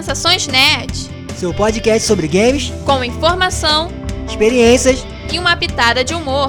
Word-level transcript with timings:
Sensações 0.00 0.46
Nerd. 0.46 1.10
Seu 1.36 1.52
podcast 1.52 2.08
sobre 2.08 2.26
games, 2.26 2.72
com 2.86 3.04
informação, 3.04 3.90
experiências 4.26 5.04
e 5.30 5.38
uma 5.38 5.54
pitada 5.54 6.02
de 6.02 6.14
humor. 6.14 6.46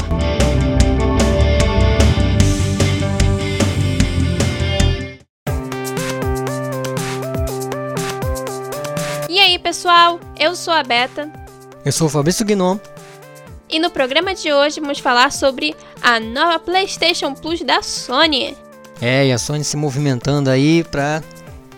E 9.29 9.37
aí, 9.37 9.59
pessoal? 9.59 10.17
Eu 10.39 10.55
sou 10.55 10.73
a 10.73 10.81
Beta. 10.81 11.29
Eu 11.83 11.91
sou 11.91 12.07
o 12.07 12.09
Fabrício 12.09 12.45
Guinom. 12.45 12.79
E 13.69 13.79
no 13.79 13.89
programa 13.89 14.33
de 14.33 14.53
hoje 14.53 14.79
vamos 14.79 14.99
falar 14.99 15.29
sobre 15.29 15.75
a 16.01 16.21
nova 16.21 16.57
PlayStation 16.57 17.33
Plus 17.33 17.61
da 17.61 17.81
Sony. 17.81 18.55
É, 19.01 19.27
e 19.27 19.31
a 19.33 19.37
Sony 19.37 19.65
se 19.65 19.75
movimentando 19.75 20.49
aí 20.49 20.85
pra 20.85 21.21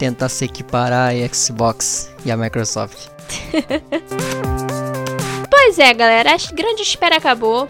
tentar 0.04 0.28
se 0.28 0.44
equiparar 0.44 1.14
a 1.14 1.34
Xbox 1.34 2.12
e 2.26 2.32
a 2.32 2.36
Microsoft. 2.36 3.08
pois 5.50 5.80
é, 5.80 5.94
galera, 5.94 6.34
a 6.34 6.54
grande 6.54 6.82
espera 6.82 7.16
acabou. 7.16 7.70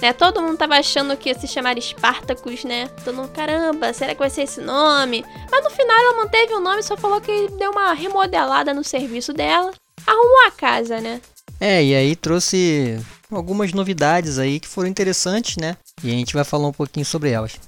Né? 0.00 0.12
Todo 0.12 0.40
mundo 0.40 0.56
tava 0.56 0.76
achando 0.76 1.16
que 1.16 1.28
ia 1.28 1.34
se 1.34 1.48
chamar 1.48 1.76
Spartacus, 1.80 2.62
né? 2.62 2.88
Todo 3.04 3.16
mundo, 3.16 3.30
caramba, 3.30 3.92
será 3.92 4.14
que 4.14 4.20
vai 4.20 4.30
ser 4.30 4.42
esse 4.42 4.60
nome? 4.60 5.24
Mas 5.50 5.64
no 5.64 5.70
final 5.70 5.96
ela 5.98 6.22
manteve 6.22 6.54
o 6.54 6.60
nome, 6.60 6.84
só 6.84 6.96
falou 6.96 7.20
que 7.20 7.48
deu 7.58 7.72
uma 7.72 7.92
remodelada 7.94 8.72
no 8.72 8.84
serviço 8.84 9.32
dela. 9.32 9.72
Arrumou 10.06 10.46
a 10.46 10.52
casa, 10.52 11.00
né? 11.00 11.20
É, 11.58 11.82
e 11.82 11.96
aí 11.96 12.14
trouxe 12.14 12.96
algumas 13.28 13.72
novidades 13.72 14.38
aí 14.38 14.60
que 14.60 14.68
foram 14.68 14.88
interessantes, 14.88 15.56
né? 15.56 15.76
E 16.02 16.10
a 16.10 16.14
gente 16.14 16.34
vai 16.34 16.44
falar 16.44 16.68
um 16.68 16.72
pouquinho 16.72 17.06
sobre 17.06 17.30
elas. 17.30 17.58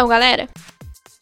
Então, 0.00 0.08
galera, 0.08 0.48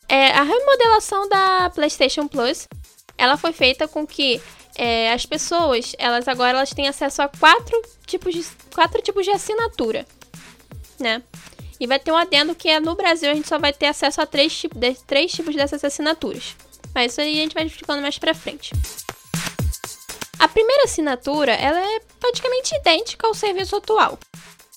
é, 0.09 0.31
a 0.31 0.45
remodelação 0.45 1.29
da 1.29 1.69
PlayStation 1.71 2.29
Plus, 2.29 2.69
ela 3.17 3.37
foi 3.37 3.53
feita 3.53 3.89
com 3.89 4.07
que 4.07 4.41
é, 4.77 5.13
as 5.13 5.27
pessoas, 5.27 5.97
elas 5.99 6.29
agora 6.29 6.59
elas 6.59 6.71
têm 6.71 6.87
acesso 6.87 7.21
a 7.21 7.27
quatro 7.27 7.83
tipos 8.07 8.33
de 8.33 8.47
quatro 8.73 9.03
tipos 9.03 9.25
de 9.25 9.33
assinatura, 9.33 10.07
né? 10.97 11.21
E 11.81 11.89
vai 11.89 11.99
ter 11.99 12.13
um 12.13 12.17
adendo 12.17 12.55
que 12.55 12.69
é 12.69 12.79
no 12.79 12.95
Brasil 12.95 13.29
a 13.29 13.35
gente 13.35 13.49
só 13.49 13.59
vai 13.59 13.73
ter 13.73 13.87
acesso 13.87 14.21
a 14.21 14.27
três, 14.27 14.53
de, 14.53 14.95
três 15.09 15.33
tipos 15.33 15.57
dessas 15.57 15.83
assinaturas. 15.83 16.55
Mas 16.95 17.11
isso 17.11 17.21
aí 17.21 17.33
a 17.33 17.43
gente 17.43 17.55
vai 17.55 17.67
explicando 17.67 18.01
mais 18.01 18.17
pra 18.17 18.33
frente. 18.33 18.71
A 20.39 20.47
primeira 20.47 20.85
assinatura, 20.85 21.51
ela 21.51 21.81
é 21.81 22.01
praticamente 22.21 22.77
idêntica 22.77 23.27
ao 23.27 23.35
serviço 23.35 23.75
atual. 23.75 24.17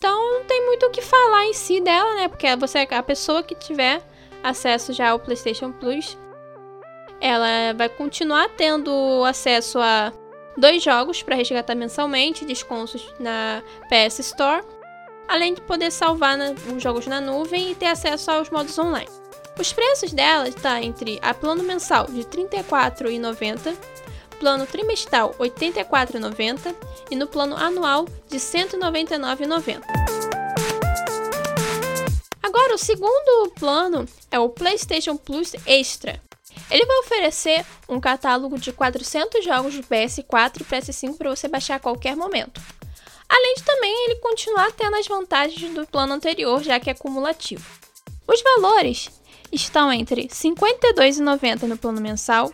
Então 0.02 0.40
não 0.40 0.44
tem 0.46 0.66
muito 0.66 0.88
o 0.88 0.90
que 0.90 1.00
falar 1.00 1.46
em 1.46 1.54
si 1.54 1.80
dela, 1.80 2.16
né? 2.16 2.28
Porque 2.28 2.56
você 2.56 2.88
a 2.90 3.04
pessoa 3.04 3.44
que 3.44 3.54
tiver 3.54 4.02
acesso 4.42 4.92
já 4.94 5.12
ao 5.12 5.20
PlayStation 5.20 5.72
Plus, 5.72 6.18
ela 7.22 7.72
vai 7.76 7.88
continuar 7.88 8.50
tendo 8.58 9.24
acesso 9.24 9.78
a 9.78 10.12
dois 10.58 10.82
jogos 10.82 11.22
para 11.22 11.36
resgatar 11.36 11.76
mensalmente, 11.76 12.44
descontos 12.44 13.14
na 13.20 13.62
PS 13.90 14.18
Store, 14.22 14.64
além 15.28 15.54
de 15.54 15.62
poder 15.62 15.92
salvar 15.92 16.36
na, 16.36 16.56
os 16.76 16.82
jogos 16.82 17.06
na 17.06 17.22
nuvem 17.22 17.70
e 17.70 17.76
ter 17.76 17.86
acesso 17.86 18.32
aos 18.32 18.50
modos 18.50 18.76
online. 18.80 19.08
Os 19.60 19.72
preços 19.72 20.12
dela 20.12 20.48
estão 20.48 20.64
tá 20.64 20.82
entre 20.82 21.20
a 21.22 21.32
plano 21.32 21.62
mensal 21.62 22.08
de 22.08 22.22
R$ 22.22 22.26
34,90 22.26 23.78
plano 24.42 24.66
trimestral 24.66 25.36
R$ 25.40 25.52
84,90 25.52 26.76
e 27.12 27.16
no 27.16 27.28
plano 27.28 27.56
anual 27.56 28.06
de 28.28 28.38
R$ 28.38 28.44
199,90. 28.44 29.84
Agora, 32.42 32.74
o 32.74 32.78
segundo 32.78 33.52
plano 33.52 34.08
é 34.32 34.40
o 34.40 34.50
PlayStation 34.50 35.16
Plus 35.16 35.54
Extra. 35.68 36.20
Ele 36.72 36.86
vai 36.88 36.98
oferecer 36.98 37.64
um 37.88 38.00
catálogo 38.00 38.58
de 38.58 38.74
400 38.74 39.46
jogos 39.46 39.74
de 39.74 39.84
PS4 39.84 40.62
e 40.62 40.64
PS5 40.64 41.18
para 41.18 41.30
você 41.30 41.48
baixar 41.48 41.76
a 41.76 41.80
qualquer 41.80 42.16
momento. 42.16 42.60
Além 43.30 43.54
de 43.56 43.64
também 43.64 44.06
ele 44.06 44.16
continuar 44.16 44.72
tendo 44.72 44.96
as 44.96 45.08
vantagens 45.08 45.72
do 45.72 45.86
plano 45.86 46.14
anterior, 46.14 46.64
já 46.64 46.80
que 46.80 46.90
é 46.90 46.96
cumulativo. 46.96 47.64
Os 48.28 48.42
valores 48.42 49.12
estão 49.52 49.94
entre 49.94 50.24
R$ 50.24 50.28
52,90 50.30 51.64
no 51.64 51.78
plano 51.78 52.02
mensal, 52.02 52.52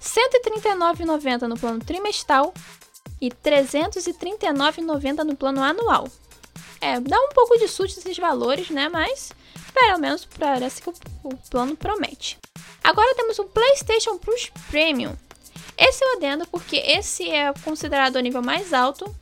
139,90 0.00 1.42
no 1.42 1.58
plano 1.58 1.78
trimestral 1.80 2.54
e 3.20 3.26
R$ 3.26 3.36
339,90 3.44 5.24
no 5.24 5.36
plano 5.36 5.62
anual. 5.62 6.08
É, 6.80 6.98
dá 6.98 7.18
um 7.18 7.28
pouco 7.30 7.58
de 7.58 7.68
susto 7.68 7.98
esses 7.98 8.16
valores, 8.16 8.70
né? 8.70 8.88
Mas 8.88 9.32
pelo 9.72 9.98
menos 9.98 10.24
parece 10.38 10.80
que 10.82 10.88
o, 10.88 10.94
o 11.24 11.36
plano 11.50 11.76
promete. 11.76 12.38
Agora 12.82 13.14
temos 13.14 13.38
o 13.38 13.44
PlayStation 13.44 14.16
Plus 14.18 14.50
Premium. 14.70 15.14
Esse 15.76 16.04
eu 16.04 16.16
adendo 16.16 16.46
porque 16.48 16.76
esse 16.76 17.30
é 17.30 17.52
considerado 17.64 18.16
o 18.16 18.20
nível 18.20 18.42
mais 18.42 18.72
alto 18.72 19.14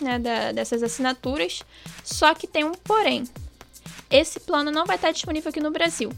né, 0.00 0.18
da, 0.18 0.52
dessas 0.52 0.82
assinaturas, 0.82 1.62
só 2.04 2.34
que 2.34 2.46
tem 2.46 2.64
um 2.64 2.72
porém. 2.72 3.24
Esse 4.10 4.40
plano 4.40 4.70
não 4.70 4.86
vai 4.86 4.96
estar 4.96 5.12
disponível 5.12 5.50
aqui 5.50 5.60
no 5.60 5.70
Brasil. 5.70 6.12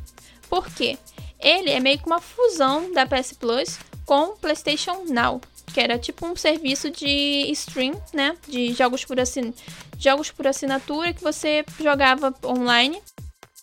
Por 0.48 0.66
quê? 0.70 0.98
Ele 1.42 1.70
é 1.70 1.80
meio 1.80 1.98
que 1.98 2.06
uma 2.06 2.20
fusão 2.20 2.92
da 2.92 3.04
PS 3.04 3.32
Plus 3.32 3.78
com 4.06 4.36
PlayStation 4.36 5.04
Now, 5.08 5.40
que 5.72 5.80
era 5.80 5.98
tipo 5.98 6.26
um 6.26 6.36
serviço 6.36 6.90
de 6.90 7.50
stream, 7.52 8.00
né, 8.12 8.36
de 8.46 8.72
jogos 8.72 9.04
por, 9.04 9.18
assin 9.18 9.52
jogos 9.98 10.30
por 10.30 10.46
assinatura 10.46 11.12
que 11.12 11.22
você 11.22 11.64
jogava 11.80 12.34
online. 12.44 13.00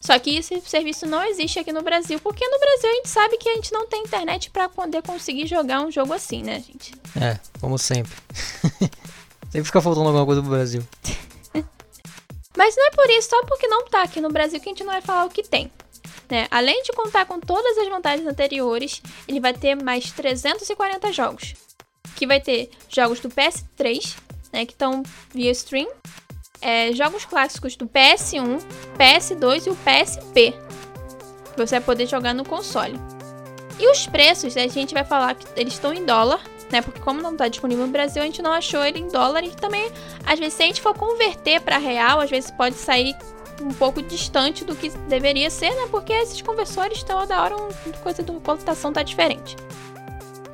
Só 0.02 0.18
que 0.18 0.38
esse 0.38 0.62
serviço 0.62 1.06
não 1.06 1.22
existe 1.26 1.60
aqui 1.60 1.74
no 1.74 1.82
Brasil, 1.82 2.20
porque 2.22 2.48
no 2.48 2.58
Brasil 2.58 2.90
a 2.90 2.94
gente 2.96 3.10
sabe 3.10 3.38
que 3.38 3.50
a 3.50 3.56
gente 3.56 3.74
não 3.74 3.86
tem 3.86 4.02
internet 4.02 4.50
para 4.50 4.70
poder 4.70 5.02
conseguir 5.02 5.46
jogar 5.46 5.82
um 5.82 5.92
jogo 5.92 6.14
assim, 6.14 6.42
né, 6.42 6.62
gente? 6.62 6.94
É, 7.20 7.38
como 7.60 7.78
sempre. 7.78 8.14
sempre 9.52 9.66
fica 9.66 9.82
faltando 9.82 10.08
alguma 10.08 10.26
coisa 10.26 10.42
pro 10.42 10.52
Brasil. 10.52 10.82
Mas 12.58 12.76
não 12.78 12.88
é 12.88 12.92
por 12.92 13.10
isso, 13.10 13.30
só 13.30 13.44
porque 13.44 13.68
não 13.68 13.86
tá 13.88 14.04
aqui 14.04 14.22
no 14.22 14.30
Brasil 14.30 14.60
que 14.62 14.70
a 14.70 14.72
gente 14.72 14.84
não 14.86 14.94
vai 14.94 15.02
falar 15.02 15.26
o 15.26 15.30
que 15.30 15.44
tem. 15.44 15.70
Né? 16.30 16.48
Além 16.52 16.84
de 16.84 16.92
contar 16.92 17.26
com 17.26 17.40
todas 17.40 17.78
as 17.78 17.88
vantagens 17.88 18.28
anteriores, 18.28 19.02
ele 19.28 19.40
vai 19.40 19.54
ter 19.54 19.76
mais 19.76 20.12
340 20.12 21.12
jogos. 21.12 21.56
Que 22.16 22.28
vai 22.28 22.40
ter 22.40 22.70
jogos 22.88 23.20
do 23.20 23.30
PS3, 23.30 24.16
né, 24.54 24.66
que 24.66 24.74
estão 24.74 25.04
via 25.34 25.52
stream, 25.52 25.88
é, 26.62 26.92
jogos 26.94 27.26
clássicos 27.26 27.76
do 27.76 27.88
PS1, 27.88 28.62
PS2 28.98 29.68
e 29.68 29.70
o 29.70 29.76
PSP, 29.78 30.54
que 31.52 31.58
você 31.58 31.80
vai 31.80 31.82
poder 31.82 32.06
jogar 32.06 32.34
no 32.34 32.46
console. 32.46 33.00
E 33.80 33.90
os 33.90 34.06
preços, 34.08 34.58
a 34.58 34.68
gente 34.68 34.94
vai 34.94 35.06
falar 35.06 35.36
que 35.36 35.48
eles 35.60 35.74
estão 35.74 35.94
em 35.94 36.06
dólar, 36.06 36.42
né? 36.70 36.82
Porque 36.82 37.00
como 37.00 37.22
não 37.22 37.32
está 37.32 37.48
disponível 37.48 37.86
no 37.86 37.92
Brasil, 37.92 38.22
a 38.22 38.26
gente 38.26 38.42
não 38.42 38.52
achou 38.52 38.84
ele 38.84 39.00
em 39.00 39.08
dólar 39.08 39.44
e 39.44 39.52
também, 39.52 39.90
às 40.26 40.38
vezes, 40.38 40.56
se 40.56 40.64
a 40.64 40.66
gente 40.66 40.82
for 40.82 40.94
converter 40.94 41.62
para 41.62 41.78
real, 41.78 42.20
às 42.20 42.30
vezes 42.30 42.52
pode 42.52 42.76
sair 42.76 43.16
um 43.62 43.74
pouco 43.74 44.02
distante 44.02 44.64
do 44.64 44.76
que 44.76 44.90
deveria 45.08 45.50
ser, 45.50 45.70
né? 45.72 45.88
Porque 45.92 46.14
esses 46.14 46.42
conversores 46.42 47.04
toda 47.04 47.42
hora 47.42 47.56
uma 47.56 47.70
coisa 48.02 48.24
da 48.24 48.34
cotação 48.34 48.92
tá 48.94 49.04
diferente. 49.04 49.56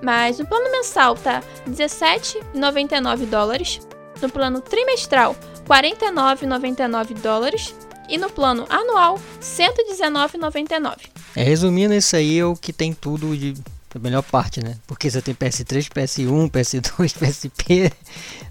Mas 0.02 0.40
o 0.40 0.46
plano 0.46 0.72
mensal 0.72 1.16
tá 1.16 1.42
17,99 1.70 3.26
dólares, 3.26 3.80
no 4.22 4.30
plano 4.30 4.62
trimestral 4.62 5.36
49,99 5.68 7.20
dólares 7.20 7.76
e 8.08 8.18
no 8.18 8.30
plano 8.30 8.66
anual 8.70 9.20
119,99. 9.42 11.10
É, 11.36 11.44
resumindo, 11.44 11.94
isso 11.94 12.16
aí 12.16 12.40
é 12.40 12.46
o 12.46 12.56
que 12.56 12.72
tem 12.72 12.94
tudo 12.94 13.36
de 13.36 13.56
a 13.96 14.00
melhor 14.00 14.24
parte, 14.24 14.62
né? 14.62 14.78
Porque 14.86 15.10
você 15.10 15.22
tem 15.22 15.34
PS3, 15.34 15.88
PS1, 15.88 16.52
PS2, 16.52 17.18
PSP, 17.18 17.92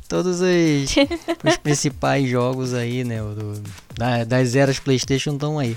todos 0.08 0.40
os, 0.40 0.94
os 1.44 1.56
principais 1.58 2.28
jogos 2.28 2.72
aí, 2.72 3.04
né? 3.04 3.18
Do, 3.20 3.62
da, 3.94 4.24
das 4.24 4.54
eras 4.54 4.78
PlayStation 4.78 5.34
estão 5.34 5.58
aí. 5.58 5.76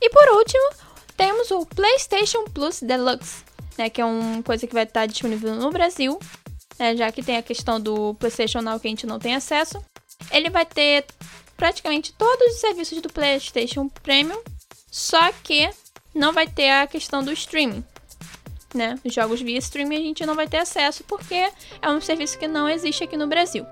E 0.00 0.08
por 0.08 0.28
último, 0.36 0.70
temos 1.16 1.50
o 1.50 1.66
PlayStation 1.66 2.44
Plus 2.44 2.80
Deluxe, 2.80 3.44
né? 3.76 3.90
Que 3.90 4.00
é 4.00 4.04
uma 4.04 4.42
coisa 4.42 4.66
que 4.66 4.72
vai 4.72 4.84
estar 4.84 5.04
disponível 5.04 5.54
no 5.54 5.70
Brasil, 5.70 6.18
né, 6.78 6.96
já 6.96 7.12
que 7.12 7.22
tem 7.22 7.36
a 7.36 7.42
questão 7.42 7.78
do 7.78 8.14
PlayStation 8.14 8.62
Now 8.62 8.80
que 8.80 8.88
a 8.88 8.90
gente 8.90 9.06
não 9.06 9.18
tem 9.18 9.34
acesso. 9.34 9.84
Ele 10.32 10.48
vai 10.48 10.64
ter 10.64 11.04
praticamente 11.58 12.14
todos 12.14 12.54
os 12.54 12.60
serviços 12.60 13.02
do 13.02 13.10
PlayStation 13.10 13.86
Premium, 14.02 14.40
só 14.90 15.30
que 15.44 15.68
não 16.14 16.32
vai 16.32 16.46
ter 16.46 16.70
a 16.70 16.86
questão 16.86 17.22
do 17.22 17.32
streaming. 17.32 17.84
Né? 18.74 18.98
Os 19.04 19.12
jogos 19.12 19.40
via 19.40 19.58
streaming 19.58 19.96
a 19.96 20.00
gente 20.00 20.26
não 20.26 20.34
vai 20.34 20.46
ter 20.46 20.58
acesso 20.58 21.02
porque 21.04 21.34
é 21.82 21.90
um 21.90 22.00
serviço 22.00 22.38
que 22.38 22.46
não 22.46 22.68
existe 22.68 23.02
aqui 23.02 23.16
no 23.16 23.26
Brasil. 23.26 23.66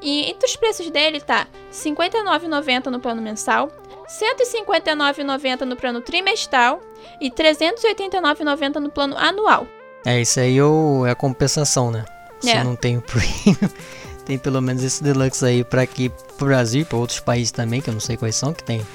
E 0.00 0.30
entre 0.30 0.46
os 0.46 0.56
preços 0.56 0.90
dele 0.90 1.20
tá 1.20 1.42
R$ 1.42 1.48
59,90 1.72 2.86
no 2.86 3.00
plano 3.00 3.20
mensal, 3.20 3.68
R$ 3.68 4.36
159,90 4.44 5.60
no 5.62 5.76
plano 5.76 6.00
trimestral 6.00 6.80
e 7.20 7.28
R$ 7.28 7.34
389,90 7.34 8.76
no 8.76 8.90
plano 8.90 9.16
anual. 9.16 9.66
É, 10.06 10.20
isso 10.20 10.38
aí 10.38 10.58
é 10.58 11.10
a 11.10 11.14
compensação, 11.14 11.90
né? 11.90 12.04
Se 12.40 12.50
é. 12.50 12.62
não 12.62 12.76
tem 12.76 12.96
o 12.96 13.02
Premium, 13.02 13.56
tem 14.24 14.38
pelo 14.38 14.60
menos 14.60 14.84
esse 14.84 15.02
Deluxe 15.02 15.44
aí 15.44 15.64
para 15.64 15.82
aqui 15.82 16.10
pro 16.36 16.46
Brasil 16.46 16.82
e 16.82 16.84
para 16.84 16.96
outros 16.96 17.18
países 17.18 17.50
também, 17.50 17.80
que 17.80 17.90
eu 17.90 17.94
não 17.94 18.00
sei 18.00 18.16
quais 18.16 18.36
são, 18.36 18.52
que 18.52 18.62
tem 18.62 18.86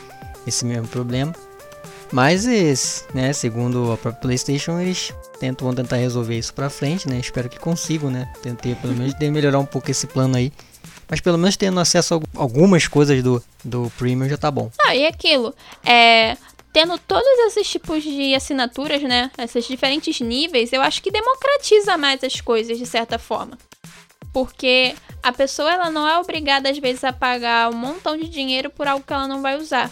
esse 0.48 0.64
mesmo 0.66 0.88
problema. 0.88 1.34
Mas, 2.14 2.46
esse, 2.46 3.06
né, 3.12 3.34
segundo 3.34 3.92
a 3.92 3.98
própria 3.98 4.22
PlayStation, 4.22 4.80
eles 4.80 5.12
tentam 5.40 5.66
vão 5.66 5.74
tentar 5.74 5.96
resolver 5.96 6.38
isso 6.38 6.54
pra 6.54 6.70
frente, 6.70 7.10
né? 7.10 7.18
Espero 7.18 7.50
que 7.50 7.60
consigam, 7.60 8.12
né? 8.12 8.32
Tentei 8.44 8.76
pelo 8.76 8.94
menos 8.94 9.16
de 9.16 9.32
melhorar 9.32 9.58
um 9.58 9.66
pouco 9.66 9.90
esse 9.90 10.06
plano 10.06 10.38
aí. 10.38 10.54
Mas 11.10 11.22
pelo 11.22 11.40
menos 11.40 11.58
tendo 11.58 11.80
acesso 11.80 12.14
a 12.14 12.40
algumas 12.40 12.88
coisas 12.88 13.24
do, 13.24 13.44
do 13.64 13.92
Premium 13.98 14.30
já 14.30 14.38
tá 14.38 14.52
bom. 14.52 14.70
Ah, 14.86 14.96
e 14.96 15.08
aquilo, 15.08 15.56
é, 15.84 16.38
tendo 16.72 17.00
todos 17.00 17.28
esses 17.48 17.68
tipos 17.68 18.04
de 18.04 18.36
assinaturas, 18.36 19.02
né? 19.02 19.32
Esses 19.36 19.66
diferentes 19.66 20.22
níveis, 20.22 20.72
eu 20.72 20.84
acho 20.84 21.02
que 21.02 21.10
democratiza 21.10 21.98
mais 21.98 22.24
as 22.24 22.40
coisas 22.40 22.78
de 22.78 22.86
certa 22.86 23.18
forma. 23.18 23.58
Porque 24.32 24.94
a 25.24 25.32
pessoa 25.32 25.72
ela 25.72 25.90
não 25.90 26.08
é 26.08 26.20
obrigada 26.20 26.70
às 26.70 26.78
vezes 26.78 27.04
a 27.04 27.12
pagar 27.12 27.72
um 27.72 27.76
montão 27.76 28.16
de 28.16 28.30
dinheiro 28.30 28.70
por 28.70 28.88
algo 28.88 29.04
que 29.04 29.14
ela 29.14 29.28
não 29.28 29.42
vai 29.42 29.58
usar. 29.58 29.92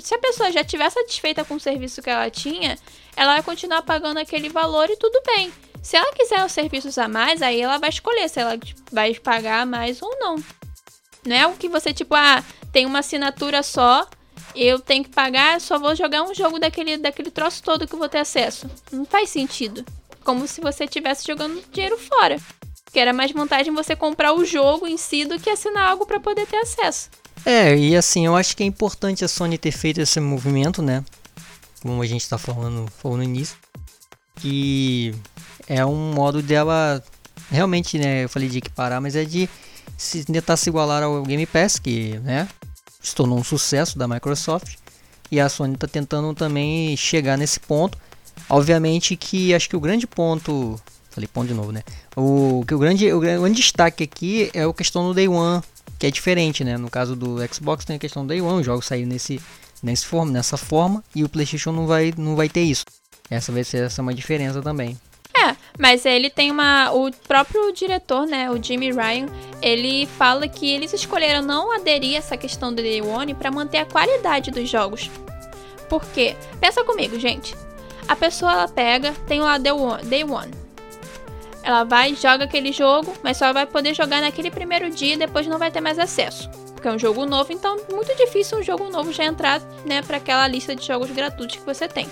Se 0.00 0.14
a 0.14 0.18
pessoa 0.18 0.52
já 0.52 0.60
estiver 0.60 0.90
satisfeita 0.90 1.44
com 1.44 1.54
o 1.54 1.60
serviço 1.60 2.02
que 2.02 2.10
ela 2.10 2.30
tinha, 2.30 2.78
ela 3.16 3.34
vai 3.34 3.42
continuar 3.42 3.82
pagando 3.82 4.18
aquele 4.18 4.48
valor 4.48 4.88
e 4.90 4.96
tudo 4.96 5.20
bem. 5.26 5.52
Se 5.82 5.96
ela 5.96 6.12
quiser 6.12 6.44
os 6.44 6.52
serviços 6.52 6.98
a 6.98 7.08
mais, 7.08 7.42
aí 7.42 7.60
ela 7.60 7.78
vai 7.78 7.90
escolher 7.90 8.28
se 8.28 8.40
ela 8.40 8.58
vai 8.90 9.14
pagar 9.14 9.64
mais 9.64 10.02
ou 10.02 10.16
não. 10.18 10.36
Não 11.24 11.36
é 11.36 11.42
algo 11.42 11.56
que 11.56 11.68
você, 11.68 11.92
tipo, 11.92 12.14
ah, 12.14 12.42
tem 12.72 12.86
uma 12.86 13.00
assinatura 13.00 13.62
só, 13.62 14.06
eu 14.54 14.78
tenho 14.78 15.04
que 15.04 15.10
pagar, 15.10 15.60
só 15.60 15.78
vou 15.78 15.94
jogar 15.94 16.22
um 16.22 16.34
jogo 16.34 16.58
daquele, 16.58 16.96
daquele 16.96 17.30
troço 17.30 17.62
todo 17.62 17.86
que 17.86 17.94
eu 17.94 17.98
vou 17.98 18.08
ter 18.08 18.18
acesso. 18.18 18.68
Não 18.90 19.04
faz 19.04 19.30
sentido. 19.30 19.84
Como 20.24 20.46
se 20.48 20.60
você 20.60 20.84
estivesse 20.84 21.26
jogando 21.26 21.62
dinheiro 21.70 21.98
fora. 21.98 22.38
Que 22.92 22.98
era 22.98 23.12
mais 23.12 23.30
vantagem 23.30 23.72
você 23.72 23.94
comprar 23.94 24.32
o 24.32 24.44
jogo 24.44 24.86
em 24.86 24.96
si 24.96 25.24
do 25.24 25.38
que 25.38 25.50
assinar 25.50 25.90
algo 25.90 26.06
para 26.06 26.18
poder 26.18 26.46
ter 26.46 26.56
acesso. 26.56 27.10
É, 27.46 27.78
e 27.78 27.96
assim, 27.96 28.26
eu 28.26 28.34
acho 28.34 28.56
que 28.56 28.64
é 28.64 28.66
importante 28.66 29.24
a 29.24 29.28
Sony 29.28 29.56
ter 29.56 29.70
feito 29.70 30.00
esse 30.00 30.18
movimento, 30.18 30.82
né? 30.82 31.04
Como 31.80 32.02
a 32.02 32.06
gente 32.06 32.28
tá 32.28 32.36
falando, 32.36 32.90
falou 32.98 33.18
no 33.18 33.22
início. 33.22 33.56
Que 34.34 35.14
é 35.68 35.86
um 35.86 36.12
modo 36.12 36.42
dela 36.42 37.00
realmente, 37.48 38.00
né? 38.00 38.24
Eu 38.24 38.28
falei 38.28 38.48
de 38.48 38.58
equiparar, 38.58 39.00
mas 39.00 39.14
é 39.14 39.24
de 39.24 39.48
se, 39.96 40.24
tentar 40.24 40.56
se 40.56 40.68
igualar 40.68 41.04
ao 41.04 41.22
Game 41.22 41.46
Pass, 41.46 41.78
que, 41.78 42.18
né? 42.24 42.48
Se 43.00 43.14
tornou 43.14 43.38
um 43.38 43.44
sucesso 43.44 43.96
da 43.96 44.08
Microsoft. 44.08 44.74
E 45.30 45.38
a 45.38 45.48
Sony 45.48 45.74
está 45.74 45.86
tentando 45.86 46.34
também 46.34 46.96
chegar 46.96 47.38
nesse 47.38 47.60
ponto. 47.60 47.96
Obviamente 48.50 49.14
que 49.14 49.54
acho 49.54 49.68
que 49.68 49.76
o 49.76 49.80
grande 49.80 50.04
ponto. 50.04 50.80
Falei 51.10 51.28
ponto 51.28 51.46
de 51.46 51.54
novo, 51.54 51.70
né? 51.70 51.84
O, 52.16 52.64
que 52.66 52.74
o, 52.74 52.78
grande, 52.80 53.12
o 53.12 53.20
grande 53.20 53.54
destaque 53.54 54.02
aqui 54.02 54.50
é 54.52 54.64
a 54.64 54.74
questão 54.74 55.06
do 55.06 55.14
Day 55.14 55.28
One, 55.28 55.62
que 55.98 56.06
é 56.06 56.10
diferente, 56.10 56.62
né? 56.64 56.76
No 56.76 56.90
caso 56.90 57.16
do 57.16 57.36
Xbox 57.52 57.84
tem 57.84 57.96
a 57.96 57.98
questão 57.98 58.22
do 58.22 58.28
Day 58.28 58.40
One, 58.40 58.60
os 58.60 58.66
jogos 58.66 58.86
saírem 58.86 59.06
nesse, 59.06 59.40
nesse 59.82 60.06
forma, 60.06 60.32
nessa 60.32 60.56
forma, 60.56 61.02
e 61.14 61.24
o 61.24 61.28
PlayStation 61.28 61.72
não 61.72 61.86
vai, 61.86 62.12
não 62.16 62.36
vai 62.36 62.48
ter 62.48 62.62
isso. 62.62 62.84
Essa 63.30 63.52
vai 63.52 63.64
ser 63.64 63.84
essa 63.84 64.02
uma 64.02 64.14
diferença 64.14 64.62
também. 64.62 64.98
É, 65.36 65.54
mas 65.78 66.06
ele 66.06 66.30
tem 66.30 66.50
uma. 66.50 66.90
O 66.92 67.10
próprio 67.28 67.70
diretor, 67.72 68.26
né, 68.26 68.50
o 68.50 68.62
Jimmy 68.62 68.90
Ryan, 68.90 69.26
ele 69.60 70.06
fala 70.06 70.48
que 70.48 70.70
eles 70.70 70.92
escolheram 70.94 71.42
não 71.42 71.72
aderir 71.72 72.14
a 72.14 72.18
essa 72.18 72.36
questão 72.36 72.70
do 72.70 72.82
Day 72.82 73.02
One 73.02 73.34
para 73.34 73.50
manter 73.50 73.78
a 73.78 73.84
qualidade 73.84 74.50
dos 74.50 74.68
jogos. 74.68 75.10
Por 75.88 76.04
quê? 76.06 76.34
Pensa 76.58 76.82
comigo, 76.84 77.18
gente. 77.20 77.54
A 78.08 78.16
pessoa 78.16 78.52
ela 78.52 78.68
pega, 78.68 79.12
tem 79.26 79.40
lá 79.40 79.58
Day 79.58 79.72
One, 79.72 80.04
Day 80.04 80.24
One. 80.24 80.65
Ela 81.66 81.82
vai, 81.82 82.14
joga 82.14 82.44
aquele 82.44 82.70
jogo, 82.70 83.12
mas 83.24 83.38
só 83.38 83.52
vai 83.52 83.66
poder 83.66 83.92
jogar 83.92 84.20
naquele 84.20 84.52
primeiro 84.52 84.88
dia 84.88 85.14
e 85.14 85.16
depois 85.16 85.48
não 85.48 85.58
vai 85.58 85.68
ter 85.68 85.80
mais 85.80 85.98
acesso. 85.98 86.48
Porque 86.72 86.86
é 86.86 86.92
um 86.92 86.98
jogo 86.98 87.26
novo, 87.26 87.52
então 87.52 87.76
muito 87.90 88.14
difícil 88.14 88.58
um 88.58 88.62
jogo 88.62 88.88
novo 88.88 89.12
já 89.12 89.24
entrar, 89.24 89.60
né, 89.84 90.00
para 90.00 90.18
aquela 90.18 90.46
lista 90.46 90.76
de 90.76 90.86
jogos 90.86 91.10
gratuitos 91.10 91.56
que 91.56 91.66
você 91.66 91.88
tem. 91.88 92.08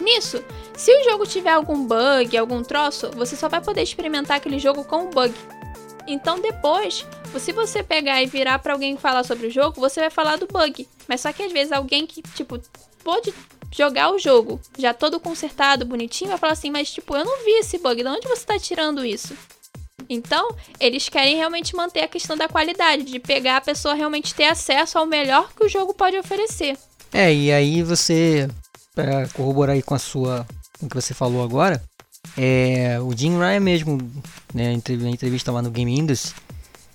Nisso, 0.00 0.42
se 0.74 0.90
o 0.90 1.04
jogo 1.04 1.26
tiver 1.26 1.50
algum 1.50 1.86
bug, 1.86 2.34
algum 2.38 2.62
troço, 2.62 3.10
você 3.10 3.36
só 3.36 3.46
vai 3.46 3.60
poder 3.60 3.82
experimentar 3.82 4.38
aquele 4.38 4.58
jogo 4.58 4.82
com 4.82 5.04
o 5.04 5.10
bug. 5.10 5.34
Então 6.06 6.40
depois, 6.40 7.04
se 7.38 7.52
você 7.52 7.82
pegar 7.82 8.22
e 8.22 8.26
virar 8.26 8.58
para 8.58 8.72
alguém 8.72 8.96
falar 8.96 9.22
sobre 9.22 9.48
o 9.48 9.50
jogo, 9.50 9.78
você 9.78 10.00
vai 10.00 10.08
falar 10.08 10.36
do 10.38 10.46
bug. 10.46 10.88
Mas 11.06 11.20
só 11.20 11.30
que 11.30 11.42
às 11.42 11.52
vezes 11.52 11.72
alguém 11.72 12.06
que, 12.06 12.22
tipo, 12.22 12.58
pode 13.04 13.34
jogar 13.70 14.12
o 14.12 14.18
jogo 14.18 14.60
já 14.78 14.94
todo 14.94 15.20
consertado, 15.20 15.84
bonitinho, 15.84 16.30
vai 16.30 16.38
falar 16.38 16.52
assim, 16.52 16.70
mas 16.70 16.90
tipo, 16.90 17.16
eu 17.16 17.24
não 17.24 17.44
vi 17.44 17.52
esse 17.52 17.78
bug, 17.78 18.02
de 18.02 18.08
onde 18.08 18.28
você 18.28 18.44
tá 18.44 18.58
tirando 18.58 19.04
isso? 19.04 19.36
Então, 20.08 20.48
eles 20.80 21.08
querem 21.08 21.36
realmente 21.36 21.76
manter 21.76 22.00
a 22.00 22.08
questão 22.08 22.36
da 22.36 22.48
qualidade, 22.48 23.04
de 23.04 23.18
pegar 23.18 23.58
a 23.58 23.60
pessoa 23.60 23.94
realmente 23.94 24.34
ter 24.34 24.44
acesso 24.44 24.98
ao 24.98 25.06
melhor 25.06 25.52
que 25.52 25.64
o 25.64 25.68
jogo 25.68 25.92
pode 25.92 26.16
oferecer. 26.16 26.78
É, 27.12 27.32
e 27.32 27.52
aí 27.52 27.82
você 27.82 28.48
para 28.94 29.28
corroborar 29.28 29.74
aí 29.74 29.82
com 29.82 29.94
a 29.94 29.98
sua 29.98 30.46
com 30.78 30.86
o 30.86 30.88
que 30.88 30.94
você 30.94 31.12
falou 31.14 31.42
agora, 31.42 31.82
é, 32.36 32.98
o 33.00 33.16
Jim 33.16 33.38
Ryan 33.38 33.60
mesmo, 33.60 33.98
né, 34.54 34.70
na 34.70 35.10
entrevista 35.10 35.50
lá 35.50 35.60
no 35.60 35.70
Game 35.70 35.96
Industry, 35.96 36.34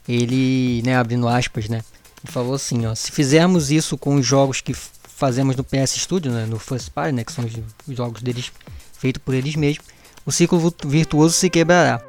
ele, 0.07 0.81
né, 0.83 0.95
abrindo 0.95 1.27
aspas, 1.27 1.67
né, 1.67 1.81
falou 2.25 2.55
assim, 2.55 2.85
ó, 2.85 2.95
se 2.95 3.11
fizermos 3.11 3.71
isso 3.71 3.97
com 3.97 4.15
os 4.15 4.25
jogos 4.25 4.61
que 4.61 4.73
fazemos 5.23 5.55
no 5.55 5.63
PS 5.63 5.91
Studio, 5.91 6.33
né, 6.33 6.45
no 6.45 6.59
First 6.59 6.89
Party, 6.89 7.13
né, 7.13 7.23
que 7.23 7.31
são 7.31 7.45
os 7.45 7.95
jogos 7.95 8.21
deles 8.21 8.51
feitos 8.91 9.21
por 9.23 9.33
eles 9.33 9.55
mesmos, 9.55 9.85
o 10.25 10.33
ciclo 10.33 10.73
virtuoso 10.85 11.33
se 11.33 11.49
quebrará. 11.49 12.01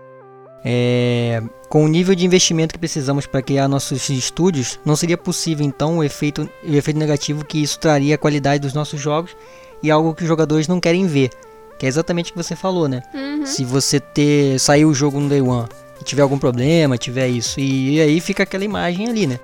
É, 0.65 1.41
com 1.69 1.85
o 1.85 1.89
nível 1.89 2.13
de 2.13 2.27
investimento 2.27 2.75
que 2.75 2.79
precisamos 2.79 3.25
para 3.25 3.41
criar 3.41 3.69
nossos 3.69 4.09
estúdios, 4.11 4.81
não 4.85 4.97
seria 4.97 5.17
possível 5.17 5.65
então 5.65 5.99
o 5.99 6.03
efeito, 6.03 6.51
o 6.67 6.75
efeito 6.75 6.99
negativo 6.99 7.45
que 7.45 7.63
isso 7.63 7.79
traria 7.79 8.17
à 8.17 8.19
qualidade 8.19 8.63
dos 8.63 8.75
nossos 8.75 9.01
jogos 9.01 9.37
e 9.81 9.93
algo 9.93 10.13
que 10.13 10.23
os 10.23 10.29
jogadores 10.29 10.67
não 10.67 10.81
querem 10.81 11.07
ver. 11.07 11.31
Que 11.79 11.87
é 11.87 11.89
exatamente 11.89 12.31
o 12.31 12.35
que 12.35 12.43
você 12.43 12.57
falou, 12.57 12.89
né? 12.89 13.01
Uhum. 13.15 13.47
Se 13.47 13.65
você 13.65 14.01
ter 14.01 14.59
sair 14.59 14.87
o 14.87 14.95
jogo 14.95 15.21
no 15.21 15.29
day 15.29 15.41
one 15.41 15.69
e 16.01 16.05
tiver 16.05 16.23
algum 16.23 16.39
problema, 16.39 16.99
tiver 16.99 17.29
isso, 17.29 17.61
e, 17.61 17.97
e, 17.97 18.01
aí 18.01 18.21
fica 18.21 18.43
aquela 18.43 18.65
imagem 18.65 19.09
ali, 19.09 19.27
né? 19.29 19.39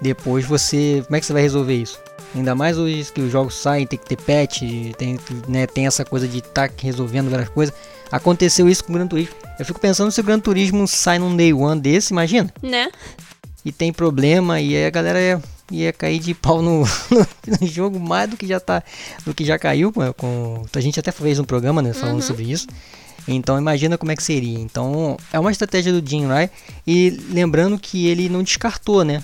Depois 0.00 0.46
você, 0.46 1.02
como 1.04 1.16
é 1.16 1.20
que 1.20 1.26
você 1.26 1.32
vai 1.34 1.42
resolver 1.42 1.74
isso? 1.74 1.98
Ainda 2.34 2.54
mais 2.54 2.78
hoje 2.78 3.12
que 3.12 3.20
os 3.20 3.30
jogos 3.30 3.54
saem, 3.54 3.86
tem 3.86 3.98
que 3.98 4.06
ter 4.06 4.16
patch, 4.16 4.62
tem, 4.96 5.18
né, 5.46 5.66
tem 5.66 5.86
essa 5.86 6.04
coisa 6.04 6.26
de 6.26 6.38
estar 6.38 6.68
tá 6.68 6.74
resolvendo 6.78 7.30
várias 7.30 7.50
coisas. 7.50 7.74
Aconteceu 8.10 8.68
isso 8.68 8.84
com 8.84 8.92
o 8.92 8.94
Gran 8.94 9.06
Turismo. 9.06 9.34
Eu 9.58 9.64
fico 9.64 9.78
pensando 9.78 10.10
se 10.10 10.20
o 10.20 10.24
Gran 10.24 10.40
Turismo 10.40 10.86
sai 10.88 11.18
num 11.18 11.36
day 11.36 11.52
one 11.52 11.80
desse, 11.80 12.12
imagina? 12.12 12.52
Né? 12.62 12.90
E 13.64 13.70
tem 13.70 13.92
problema 13.92 14.60
e 14.60 14.76
aí 14.76 14.86
a 14.86 14.90
galera 14.90 15.20
ia, 15.20 15.42
ia 15.70 15.92
cair 15.92 16.18
de 16.18 16.34
pau 16.34 16.62
no, 16.62 16.80
no, 17.10 17.26
no, 17.60 17.66
jogo 17.66 18.00
mais 18.00 18.28
do 18.28 18.36
que 18.36 18.46
já 18.46 18.58
tá, 18.58 18.82
do 19.24 19.34
que 19.34 19.44
já 19.44 19.58
caiu 19.58 19.92
com, 19.92 20.12
com 20.14 20.64
a 20.74 20.80
gente 20.80 20.98
até 20.98 21.12
fez 21.12 21.38
um 21.38 21.44
programa, 21.44 21.80
né, 21.82 21.92
falando 21.92 22.16
uhum. 22.16 22.22
sobre 22.22 22.50
isso. 22.50 22.66
Então 23.28 23.56
imagina 23.58 23.96
como 23.96 24.10
é 24.10 24.16
que 24.16 24.22
seria. 24.22 24.58
Então 24.58 25.16
é 25.32 25.38
uma 25.38 25.52
estratégia 25.52 25.92
do 25.92 26.08
Jim 26.08 26.26
Rai 26.26 26.50
e 26.86 27.10
lembrando 27.30 27.78
que 27.78 28.06
ele 28.08 28.28
não 28.28 28.42
descartou, 28.42 29.04
né? 29.04 29.22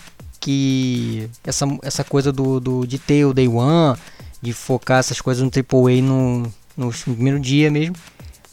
Que 0.48 1.28
essa, 1.44 1.66
essa 1.82 2.02
coisa 2.02 2.32
do, 2.32 2.58
do 2.58 2.86
de 2.86 2.98
ter 2.98 3.26
o 3.26 3.34
Day 3.34 3.46
One, 3.46 3.98
de 4.40 4.54
focar 4.54 5.00
essas 5.00 5.20
coisas 5.20 5.44
no 5.44 5.50
AAA 5.50 6.00
no, 6.00 6.50
no 6.74 6.90
primeiro 6.90 7.38
dia 7.38 7.70
mesmo. 7.70 7.94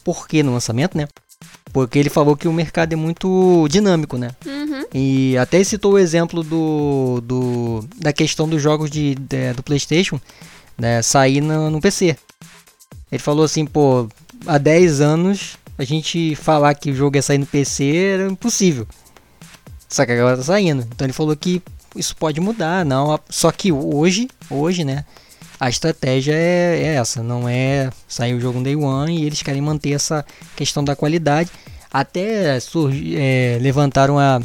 Por 0.03 0.27
que 0.27 0.43
no 0.43 0.51
lançamento, 0.51 0.97
né? 0.97 1.07
Porque 1.71 1.97
ele 1.97 2.09
falou 2.09 2.35
que 2.35 2.49
o 2.49 2.53
mercado 2.53 2.91
é 2.91 2.97
muito 2.97 3.65
dinâmico, 3.69 4.17
né? 4.17 4.31
Uhum. 4.45 4.85
E 4.93 5.37
até 5.37 5.63
citou 5.63 5.93
o 5.93 5.97
exemplo 5.97 6.43
do, 6.43 7.21
do 7.23 7.87
da 7.97 8.11
questão 8.11 8.45
dos 8.45 8.61
jogos 8.61 8.91
de, 8.91 9.15
de 9.15 9.53
do 9.53 9.63
PlayStation 9.63 10.19
né, 10.77 11.01
sair 11.01 11.39
no, 11.39 11.69
no 11.69 11.79
PC. 11.79 12.17
Ele 13.09 13.19
falou 13.19 13.45
assim, 13.45 13.65
pô, 13.65 14.09
há 14.45 14.57
10 14.57 14.99
anos 14.99 15.57
a 15.77 15.85
gente 15.85 16.35
falar 16.35 16.73
que 16.75 16.91
o 16.91 16.93
jogo 16.93 17.15
ia 17.15 17.21
sair 17.21 17.37
no 17.37 17.45
PC 17.45 17.95
era 17.95 18.27
impossível. 18.27 18.85
Só 19.87 20.05
que 20.05 20.11
agora 20.11 20.35
tá 20.35 20.43
saindo. 20.43 20.85
Então 20.91 21.05
ele 21.05 21.13
falou 21.13 21.33
que 21.37 21.61
isso 21.95 22.15
pode 22.15 22.39
mudar, 22.39 22.85
não. 22.85 23.19
Só 23.29 23.51
que 23.51 23.71
hoje, 23.71 24.27
hoje, 24.49 24.83
né? 24.83 25.05
A 25.59 25.69
estratégia 25.69 26.33
é, 26.33 26.81
é 26.81 26.95
essa, 26.95 27.23
não 27.23 27.47
é 27.47 27.89
sair 28.07 28.33
o 28.33 28.41
jogo 28.41 28.59
no 28.59 28.63
day 28.63 28.75
one 28.75 29.17
e 29.17 29.25
eles 29.25 29.41
querem 29.41 29.61
manter 29.61 29.91
essa 29.91 30.25
questão 30.55 30.83
da 30.83 30.95
qualidade. 30.95 31.49
Até 31.91 32.59
surgi, 32.59 33.15
é, 33.17 33.57
levantaram 33.61 34.19
a, 34.19 34.41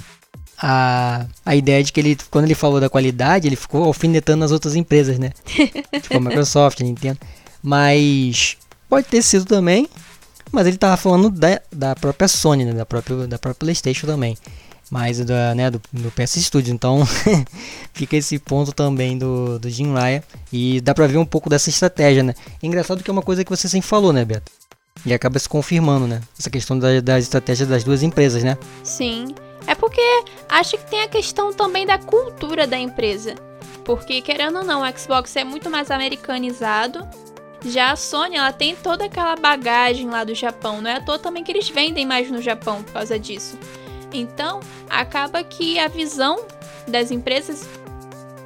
a, 0.57 1.27
a 1.45 1.57
ideia 1.57 1.83
de 1.83 1.93
que 1.93 1.99
ele, 1.99 2.17
quando 2.31 2.45
ele 2.45 2.55
falou 2.55 2.81
da 2.81 2.89
qualidade, 2.89 3.49
ele 3.49 3.57
ficou 3.57 3.85
alfinetando 3.85 4.45
as 4.45 4.53
outras 4.53 4.77
empresas, 4.77 5.19
né? 5.19 5.33
tipo 6.01 6.17
a 6.17 6.21
Microsoft, 6.21 6.81
a 6.81 6.85
Nintendo. 6.85 7.19
Mas 7.61 8.57
pode 8.89 9.09
ter 9.09 9.21
sido 9.21 9.45
também, 9.45 9.89
mas 10.53 10.67
ele 10.69 10.79
tava 10.79 10.97
falando 10.97 11.29
da, 11.29 11.61
da 11.73 11.97
própria 11.97 12.29
Sony, 12.29 12.65
né? 12.65 12.73
da, 12.73 12.87
própria, 12.87 13.27
da 13.27 13.39
própria 13.39 13.59
PlayStation 13.59 14.07
também 14.07 14.37
mais 14.91 15.25
da, 15.25 15.55
né, 15.55 15.71
do, 15.71 15.81
do 15.93 16.11
PS 16.11 16.35
Studio. 16.45 16.75
Então 16.75 17.07
fica 17.95 18.17
esse 18.17 18.39
ponto 18.39 18.73
também 18.73 19.17
do, 19.17 19.59
do 19.59 19.71
Jim 19.71 19.95
Ryan. 19.95 20.23
E 20.53 20.81
dá 20.81 20.95
pra 20.95 21.07
ver 21.07 21.19
um 21.19 21.25
pouco 21.25 21.49
dessa 21.49 21.71
estratégia, 21.71 22.23
né? 22.23 22.35
engraçado 22.63 23.03
que 23.03 23.11
é 23.11 23.13
uma 23.13 23.23
coisa 23.23 23.45
que 23.45 23.51
você 23.51 23.69
sempre 23.69 23.89
falou, 23.89 24.13
né, 24.13 24.25
Beto? 24.25 24.51
E 25.07 25.15
acaba 25.15 25.39
se 25.39 25.49
confirmando, 25.49 26.07
né? 26.07 26.21
Essa 26.39 26.51
questão 26.51 26.79
da, 26.79 27.01
das 27.01 27.25
estratégias 27.25 27.69
das 27.69 27.85
duas 27.85 28.03
empresas, 28.03 28.43
né? 28.43 28.59
Sim. 28.83 29.35
É 29.67 29.75
porque 29.75 30.01
acho 30.49 30.77
que 30.77 30.91
tem 30.91 31.03
a 31.03 31.09
questão 31.09 31.53
também 31.53 31.87
da 31.87 31.97
cultura 31.97 32.67
da 32.67 32.77
empresa. 32.77 33.35
Porque, 33.85 34.21
querendo 34.21 34.59
ou 34.59 34.65
não, 34.65 34.83
o 34.83 34.99
Xbox 34.99 35.35
é 35.37 35.45
muito 35.45 35.71
mais 35.71 35.91
americanizado 35.91 37.09
Já 37.65 37.93
a 37.93 37.97
Sony, 37.97 38.37
ela 38.37 38.53
tem 38.53 38.75
toda 38.75 39.05
aquela 39.05 39.37
bagagem 39.37 40.09
lá 40.09 40.25
do 40.25 40.35
Japão, 40.35 40.81
não 40.81 40.91
é 40.91 40.95
à 40.97 41.01
toa 41.01 41.19
também 41.19 41.45
que 41.45 41.53
eles 41.53 41.69
vendem 41.69 42.07
mais 42.07 42.31
no 42.31 42.41
Japão 42.41 42.83
por 42.83 42.93
causa 42.93 43.19
disso. 43.19 43.59
Então, 44.13 44.61
acaba 44.89 45.43
que 45.45 45.79
a 45.79 45.89
visão 45.89 46.45
das 46.87 47.11
empresas 47.11 47.69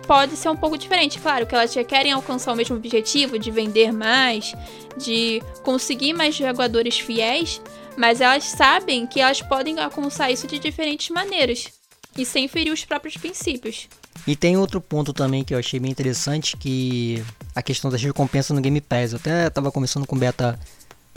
pode 0.06 0.36
ser 0.36 0.48
um 0.50 0.56
pouco 0.56 0.76
diferente. 0.76 1.18
Claro 1.18 1.46
que 1.46 1.54
elas 1.54 1.72
já 1.72 1.82
querem 1.82 2.12
alcançar 2.12 2.52
o 2.52 2.56
mesmo 2.56 2.76
objetivo 2.76 3.38
de 3.38 3.50
vender 3.50 3.92
mais, 3.92 4.54
de 4.96 5.42
conseguir 5.62 6.12
mais 6.12 6.34
jogadores 6.34 6.98
fiéis, 6.98 7.60
mas 7.96 8.20
elas 8.20 8.44
sabem 8.44 9.06
que 9.06 9.20
elas 9.20 9.40
podem 9.40 9.78
alcançar 9.80 10.30
isso 10.30 10.46
de 10.46 10.58
diferentes 10.58 11.10
maneiras 11.10 11.68
e 12.16 12.24
sem 12.24 12.46
ferir 12.46 12.72
os 12.72 12.84
próprios 12.84 13.16
princípios. 13.16 13.88
E 14.26 14.36
tem 14.36 14.56
outro 14.56 14.80
ponto 14.80 15.12
também 15.12 15.44
que 15.44 15.52
eu 15.52 15.58
achei 15.58 15.78
bem 15.80 15.90
interessante, 15.90 16.56
que 16.56 17.22
a 17.54 17.62
questão 17.62 17.90
das 17.90 18.02
recompensas 18.02 18.54
no 18.54 18.62
Game 18.62 18.80
Pass. 18.80 19.12
Eu 19.12 19.18
até 19.18 19.48
estava 19.48 19.70
conversando 19.70 20.06
com 20.06 20.16
o 20.16 20.18
Beta 20.18 20.58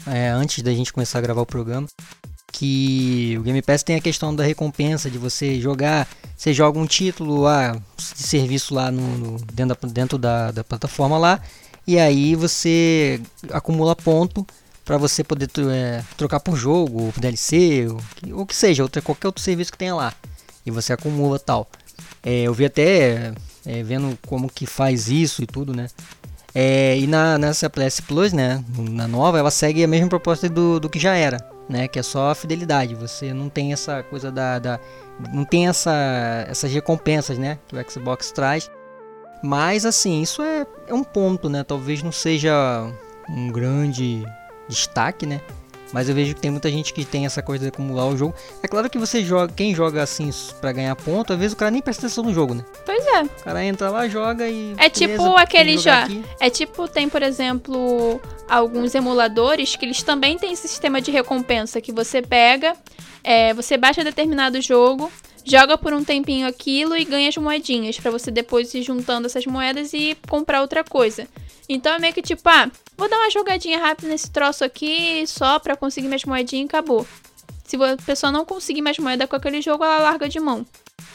é, 0.05 0.29
antes 0.29 0.61
da 0.63 0.73
gente 0.73 0.91
começar 0.91 1.19
a 1.19 1.21
gravar 1.21 1.41
o 1.41 1.45
programa, 1.45 1.87
que 2.57 3.35
o 3.37 3.43
Game 3.43 3.61
Pass 3.61 3.83
tem 3.83 3.97
a 3.97 4.01
questão 4.01 4.35
da 4.35 4.43
recompensa, 4.43 5.11
de 5.11 5.19
você 5.19 5.61
jogar, 5.61 6.07
você 6.35 6.51
joga 6.51 6.79
um 6.79 6.87
título 6.87 7.45
ah, 7.45 7.79
de 7.95 8.23
serviço 8.23 8.73
lá 8.73 8.89
no, 8.89 9.01
no 9.01 9.37
dentro, 9.53 9.77
da, 9.79 9.87
dentro 9.93 10.17
da, 10.17 10.49
da 10.49 10.63
plataforma 10.63 11.19
lá, 11.19 11.39
e 11.85 11.99
aí 11.99 12.33
você 12.33 13.21
acumula 13.51 13.95
ponto 13.95 14.43
para 14.83 14.97
você 14.97 15.23
poder 15.23 15.47
é, 15.71 16.03
trocar 16.17 16.39
por 16.39 16.55
jogo, 16.55 17.03
ou 17.03 17.13
por 17.13 17.21
DLC, 17.21 17.87
ou, 18.31 18.41
o 18.41 18.45
que 18.45 18.55
seja, 18.55 18.81
outra, 18.81 19.03
qualquer 19.03 19.27
outro 19.27 19.43
serviço 19.43 19.71
que 19.71 19.77
tenha 19.77 19.93
lá. 19.93 20.11
E 20.65 20.71
você 20.71 20.93
acumula 20.93 21.37
tal. 21.37 21.69
É, 22.23 22.41
eu 22.41 22.53
vi 22.55 22.65
até 22.65 23.33
é, 23.67 23.83
vendo 23.83 24.17
como 24.25 24.49
que 24.49 24.65
faz 24.65 25.09
isso 25.09 25.43
e 25.43 25.45
tudo, 25.45 25.75
né? 25.75 25.89
É, 26.55 26.97
e 26.97 27.05
na, 27.05 27.37
nessa 27.37 27.69
PS 27.69 28.01
Plus, 28.01 28.33
né, 28.33 28.63
na 28.79 29.07
nova, 29.07 29.37
ela 29.37 29.51
segue 29.51 29.83
a 29.83 29.87
mesma 29.87 30.09
proposta 30.09 30.49
do, 30.49 30.79
do 30.79 30.89
que 30.89 30.97
já 30.97 31.13
era, 31.13 31.37
né? 31.69 31.87
Que 31.87 31.99
é 31.99 32.03
só 32.03 32.31
a 32.31 32.35
fidelidade. 32.35 32.95
Você 32.95 33.33
não 33.33 33.49
tem 33.49 33.73
essa 33.73 34.03
coisa 34.03 34.31
da, 34.31 34.59
da 34.59 34.79
não 35.33 35.45
tem 35.45 35.67
essa, 35.67 36.45
essas 36.47 36.71
recompensas, 36.71 37.37
né? 37.37 37.57
Que 37.67 37.75
o 37.75 37.91
Xbox 37.91 38.31
traz. 38.31 38.69
Mas 39.43 39.85
assim, 39.85 40.21
isso 40.21 40.41
é, 40.41 40.65
é 40.87 40.93
um 40.93 41.03
ponto, 41.03 41.49
né? 41.49 41.63
Talvez 41.63 42.01
não 42.01 42.11
seja 42.11 42.91
um 43.29 43.51
grande 43.51 44.25
destaque, 44.67 45.25
né? 45.25 45.41
Mas 45.93 46.09
eu 46.09 46.15
vejo 46.15 46.35
que 46.35 46.41
tem 46.41 46.51
muita 46.51 46.69
gente 46.69 46.93
que 46.93 47.05
tem 47.05 47.25
essa 47.25 47.41
coisa 47.41 47.63
de 47.65 47.69
acumular 47.69 48.05
o 48.07 48.17
jogo. 48.17 48.33
É 48.61 48.67
claro 48.67 48.89
que 48.89 48.97
você 48.97 49.23
joga, 49.23 49.51
quem 49.53 49.73
joga 49.73 50.03
assim 50.03 50.29
para 50.59 50.71
ganhar 50.71 50.95
ponto, 50.95 51.33
às 51.33 51.39
vezes 51.39 51.53
o 51.53 51.57
cara 51.57 51.71
nem 51.71 51.81
presta 51.81 52.05
atenção 52.05 52.23
no 52.23 52.33
jogo, 52.33 52.53
né? 52.53 52.65
Pois 52.85 53.05
é. 53.05 53.23
O 53.23 53.43
cara 53.43 53.63
entra 53.63 53.89
lá, 53.89 54.07
joga 54.07 54.47
e. 54.47 54.75
É 54.77 54.89
tipo 54.89 55.35
aquele 55.35 55.77
já. 55.77 56.07
É 56.39 56.49
tipo, 56.49 56.87
tem, 56.87 57.07
por 57.07 57.21
exemplo, 57.23 58.19
alguns 58.47 58.93
emuladores 58.95 59.75
que 59.75 59.85
eles 59.85 60.03
também 60.03 60.37
têm 60.37 60.55
sistema 60.55 61.01
de 61.01 61.11
recompensa 61.11 61.81
que 61.81 61.91
você 61.91 62.21
pega, 62.21 62.75
é, 63.23 63.53
você 63.53 63.77
baixa 63.77 64.03
determinado 64.03 64.61
jogo, 64.61 65.11
joga 65.49 65.77
por 65.77 65.93
um 65.93 66.03
tempinho 66.03 66.47
aquilo 66.47 66.95
e 66.95 67.05
ganha 67.05 67.29
as 67.29 67.37
moedinhas 67.37 67.99
para 67.99 68.11
você 68.11 68.29
depois 68.29 68.73
ir 68.73 68.83
juntando 68.83 69.27
essas 69.27 69.45
moedas 69.45 69.93
e 69.93 70.17
comprar 70.27 70.61
outra 70.61 70.83
coisa. 70.83 71.27
Então 71.69 71.93
é 71.93 71.99
meio 71.99 72.13
que 72.13 72.21
tipo, 72.21 72.47
ah, 72.49 72.69
vou 72.97 73.09
dar 73.09 73.17
uma 73.17 73.31
jogadinha 73.31 73.79
rápida 73.79 74.09
nesse 74.09 74.29
troço 74.29 74.63
aqui 74.63 75.25
só 75.27 75.59
pra 75.59 75.75
conseguir 75.75 76.07
minhas 76.07 76.25
moedinhas 76.25 76.65
e 76.65 76.67
acabou. 76.67 77.07
Se 77.63 77.75
a 77.75 77.97
pessoa 77.97 78.31
não 78.31 78.45
conseguir 78.45 78.81
mais 78.81 78.97
moeda 78.97 79.27
com 79.27 79.35
aquele 79.35 79.61
jogo, 79.61 79.83
ela 79.83 79.99
larga 79.99 80.29
de 80.29 80.39
mão. 80.39 80.65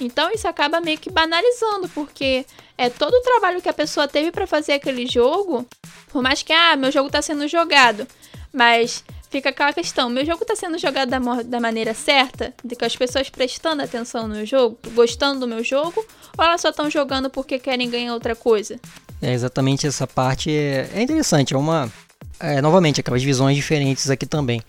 Então 0.01 0.31
isso 0.31 0.49
acaba 0.49 0.81
meio 0.81 0.99
que 0.99 1.11
banalizando, 1.11 1.89
porque 1.91 2.45
é 2.77 2.91
todo 2.91 3.15
o 3.15 3.23
trabalho 3.23 3.63
que 3.63 3.69
a 3.69 3.73
pessoa 3.73 4.09
teve 4.09 4.31
para 4.31 4.47
fazer 4.47 4.75
aquele 4.75 5.07
jogo, 5.07 5.67
por 6.09 6.23
mais 6.23 6.43
que, 6.43 6.53
ah, 6.53 6.77
meu 6.77 6.91
jogo 6.91 7.11
tá 7.11 7.23
sendo 7.23 7.47
jogado, 7.49 8.07
mas 8.53 9.05
fica 9.33 9.49
aquela 9.49 9.73
questão, 9.73 10.11
meu 10.11 10.27
jogo 10.27 10.45
tá 10.45 10.55
sendo 10.55 10.77
jogado 10.77 11.09
da, 11.09 11.19
da 11.43 11.59
maneira 11.59 11.95
certa, 11.95 12.53
de 12.63 12.77
que 12.77 12.85
as 12.85 12.95
pessoas 12.95 13.31
prestando 13.31 13.83
atenção 13.83 14.29
no 14.29 14.45
jogo, 14.45 14.79
gostando 14.95 15.41
do 15.41 15.49
meu 15.49 15.65
jogo, 15.65 16.05
ou 16.37 16.45
elas 16.45 16.61
só 16.61 16.69
estão 16.69 16.91
jogando 16.91 17.31
porque 17.31 17.59
querem 17.59 17.89
ganhar 17.89 18.13
outra 18.13 18.37
coisa? 18.37 18.79
É 19.23 19.33
exatamente 19.33 19.87
essa 19.87 20.07
parte 20.07 20.51
é, 20.51 20.91
é 20.95 21.01
interessante, 21.01 21.55
é 21.55 21.57
uma 21.57 21.91
é, 22.39 22.61
novamente 22.61 23.01
aquelas 23.01 23.23
visões 23.23 23.57
diferentes 23.57 24.11
aqui 24.11 24.27
também. 24.27 24.61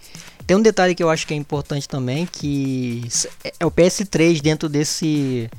Tem 0.47 0.55
um 0.55 0.61
detalhe 0.61 0.95
que 0.95 1.03
eu 1.03 1.09
acho 1.09 1.27
que 1.27 1.33
é 1.33 1.37
importante 1.37 1.87
também 1.87 2.25
que 2.25 3.03
é 3.59 3.65
o 3.65 3.71
PS3 3.71 4.41
dentro 4.41 4.69
desse 4.69 5.49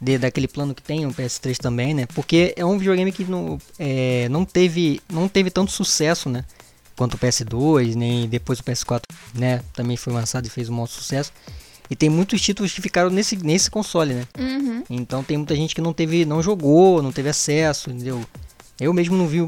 de, 0.00 0.18
daquele 0.18 0.48
plano 0.48 0.74
que 0.74 0.82
tem 0.82 1.06
o 1.06 1.10
PS3 1.10 1.58
também, 1.58 1.94
né? 1.94 2.06
Porque 2.06 2.54
é 2.56 2.64
um 2.64 2.76
videogame 2.76 3.12
que 3.12 3.24
não, 3.24 3.58
é, 3.78 4.28
não 4.28 4.44
teve 4.44 5.00
não 5.08 5.28
teve 5.28 5.50
tanto 5.50 5.70
sucesso, 5.70 6.28
né? 6.28 6.44
Quanto 6.98 7.14
o 7.14 7.18
PS2, 7.18 7.94
nem 7.94 8.28
depois 8.28 8.58
o 8.58 8.64
PS4, 8.64 9.02
né? 9.32 9.62
Também 9.72 9.96
foi 9.96 10.12
lançado 10.12 10.46
e 10.46 10.50
fez 10.50 10.68
um 10.68 10.74
bom 10.74 10.84
sucesso. 10.84 11.32
E 11.88 11.94
tem 11.94 12.10
muitos 12.10 12.42
títulos 12.42 12.72
que 12.72 12.82
ficaram 12.82 13.08
nesse, 13.08 13.36
nesse 13.36 13.70
console, 13.70 14.14
né? 14.14 14.26
Uhum. 14.36 14.82
Então 14.90 15.22
tem 15.22 15.36
muita 15.36 15.54
gente 15.54 15.76
que 15.76 15.80
não 15.80 15.92
teve, 15.92 16.24
não 16.24 16.42
jogou, 16.42 17.00
não 17.00 17.12
teve 17.12 17.28
acesso, 17.28 17.88
entendeu? 17.88 18.20
Eu 18.80 18.92
mesmo 18.92 19.16
não 19.16 19.28
vi. 19.28 19.46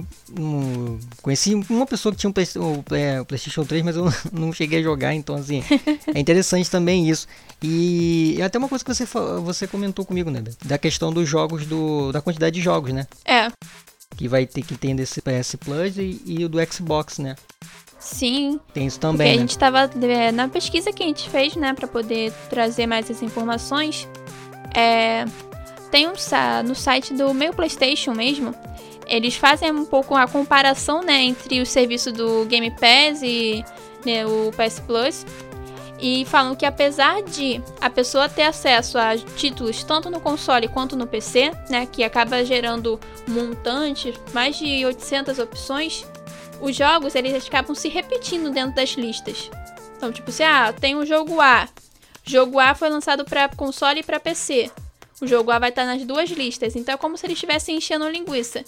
conheci 1.22 1.54
uma 1.68 1.86
pessoa 1.86 2.12
que 2.12 2.18
tinha 2.18 2.30
um 2.30 2.32
Play, 2.32 2.46
o, 2.56 2.94
é, 2.94 3.20
o 3.20 3.24
PlayStation 3.24 3.64
3, 3.64 3.82
mas 3.82 3.96
eu 3.96 4.06
não 4.32 4.52
cheguei 4.52 4.78
a 4.78 4.82
jogar, 4.82 5.12
então 5.12 5.34
assim. 5.34 5.62
é 6.14 6.20
interessante 6.20 6.68
também 6.70 7.10
isso. 7.10 7.26
E 7.60 8.36
é 8.38 8.44
até 8.44 8.58
uma 8.58 8.68
coisa 8.68 8.84
que 8.84 8.94
você, 8.94 9.04
você 9.42 9.66
comentou 9.66 10.06
comigo, 10.06 10.30
né? 10.30 10.42
Da 10.64 10.78
questão 10.78 11.12
dos 11.12 11.28
jogos, 11.28 11.66
do, 11.66 12.12
da 12.12 12.22
quantidade 12.22 12.54
de 12.54 12.62
jogos, 12.62 12.92
né? 12.92 13.08
É. 13.24 13.48
Que 14.20 14.28
vai 14.28 14.44
ter 14.44 14.60
que 14.60 14.76
ter 14.76 14.94
desse 14.94 15.22
PS 15.22 15.56
Plus 15.56 15.96
e, 15.96 16.20
e 16.26 16.44
o 16.44 16.48
do 16.50 16.58
Xbox, 16.70 17.16
né? 17.16 17.36
Sim. 17.98 18.60
Tem 18.74 18.86
isso 18.86 19.00
também. 19.00 19.16
Porque 19.16 19.30
né? 19.30 19.34
a 19.34 19.40
gente 19.40 19.50
estava 19.52 19.90
é, 20.06 20.30
na 20.30 20.46
pesquisa 20.46 20.92
que 20.92 21.02
a 21.02 21.06
gente 21.06 21.30
fez, 21.30 21.56
né, 21.56 21.72
para 21.72 21.88
poder 21.88 22.30
trazer 22.50 22.86
mais 22.86 23.06
essas 23.08 23.22
informações. 23.22 24.06
É, 24.76 25.24
tem 25.90 26.06
um 26.06 26.12
no 26.66 26.74
site 26.74 27.14
do 27.14 27.32
meu 27.32 27.54
PlayStation 27.54 28.12
mesmo. 28.12 28.54
Eles 29.06 29.36
fazem 29.36 29.72
um 29.72 29.86
pouco 29.86 30.14
a 30.14 30.28
comparação, 30.28 31.02
né, 31.02 31.22
entre 31.22 31.58
o 31.62 31.64
serviço 31.64 32.12
do 32.12 32.44
Game 32.44 32.70
Pass 32.72 33.22
e 33.22 33.64
né, 34.04 34.26
o 34.26 34.50
PS 34.52 34.80
Plus 34.80 35.24
e 36.00 36.24
falam 36.24 36.54
que 36.54 36.64
apesar 36.64 37.22
de 37.22 37.62
a 37.80 37.90
pessoa 37.90 38.28
ter 38.28 38.42
acesso 38.42 38.98
a 38.98 39.16
títulos 39.16 39.84
tanto 39.84 40.08
no 40.08 40.20
console 40.20 40.66
quanto 40.68 40.96
no 40.96 41.06
PC, 41.06 41.52
né, 41.68 41.86
que 41.86 42.02
acaba 42.02 42.44
gerando 42.44 42.98
montante, 43.28 44.14
mais 44.32 44.56
de 44.56 44.84
800 44.84 45.38
opções, 45.38 46.06
os 46.60 46.74
jogos 46.74 47.14
eles 47.14 47.46
acabam 47.46 47.74
se 47.74 47.88
repetindo 47.88 48.50
dentro 48.50 48.74
das 48.74 48.90
listas. 48.90 49.50
Então, 49.96 50.10
tipo, 50.10 50.32
se 50.32 50.42
ah, 50.42 50.72
tem 50.72 50.96
um 50.96 51.04
jogo 51.04 51.40
A. 51.40 51.68
O 52.26 52.30
jogo 52.30 52.58
A 52.58 52.74
foi 52.74 52.88
lançado 52.88 53.24
para 53.24 53.48
console 53.48 54.00
e 54.00 54.02
para 54.02 54.18
PC. 54.18 54.70
O 55.20 55.26
jogo 55.26 55.50
A 55.50 55.58
vai 55.58 55.68
estar 55.68 55.84
nas 55.84 56.02
duas 56.04 56.30
listas, 56.30 56.74
então 56.74 56.94
é 56.94 56.98
como 56.98 57.18
se 57.18 57.26
eles 57.26 57.36
estivessem 57.36 57.76
enchendo 57.76 58.08
linguiça. 58.08 58.64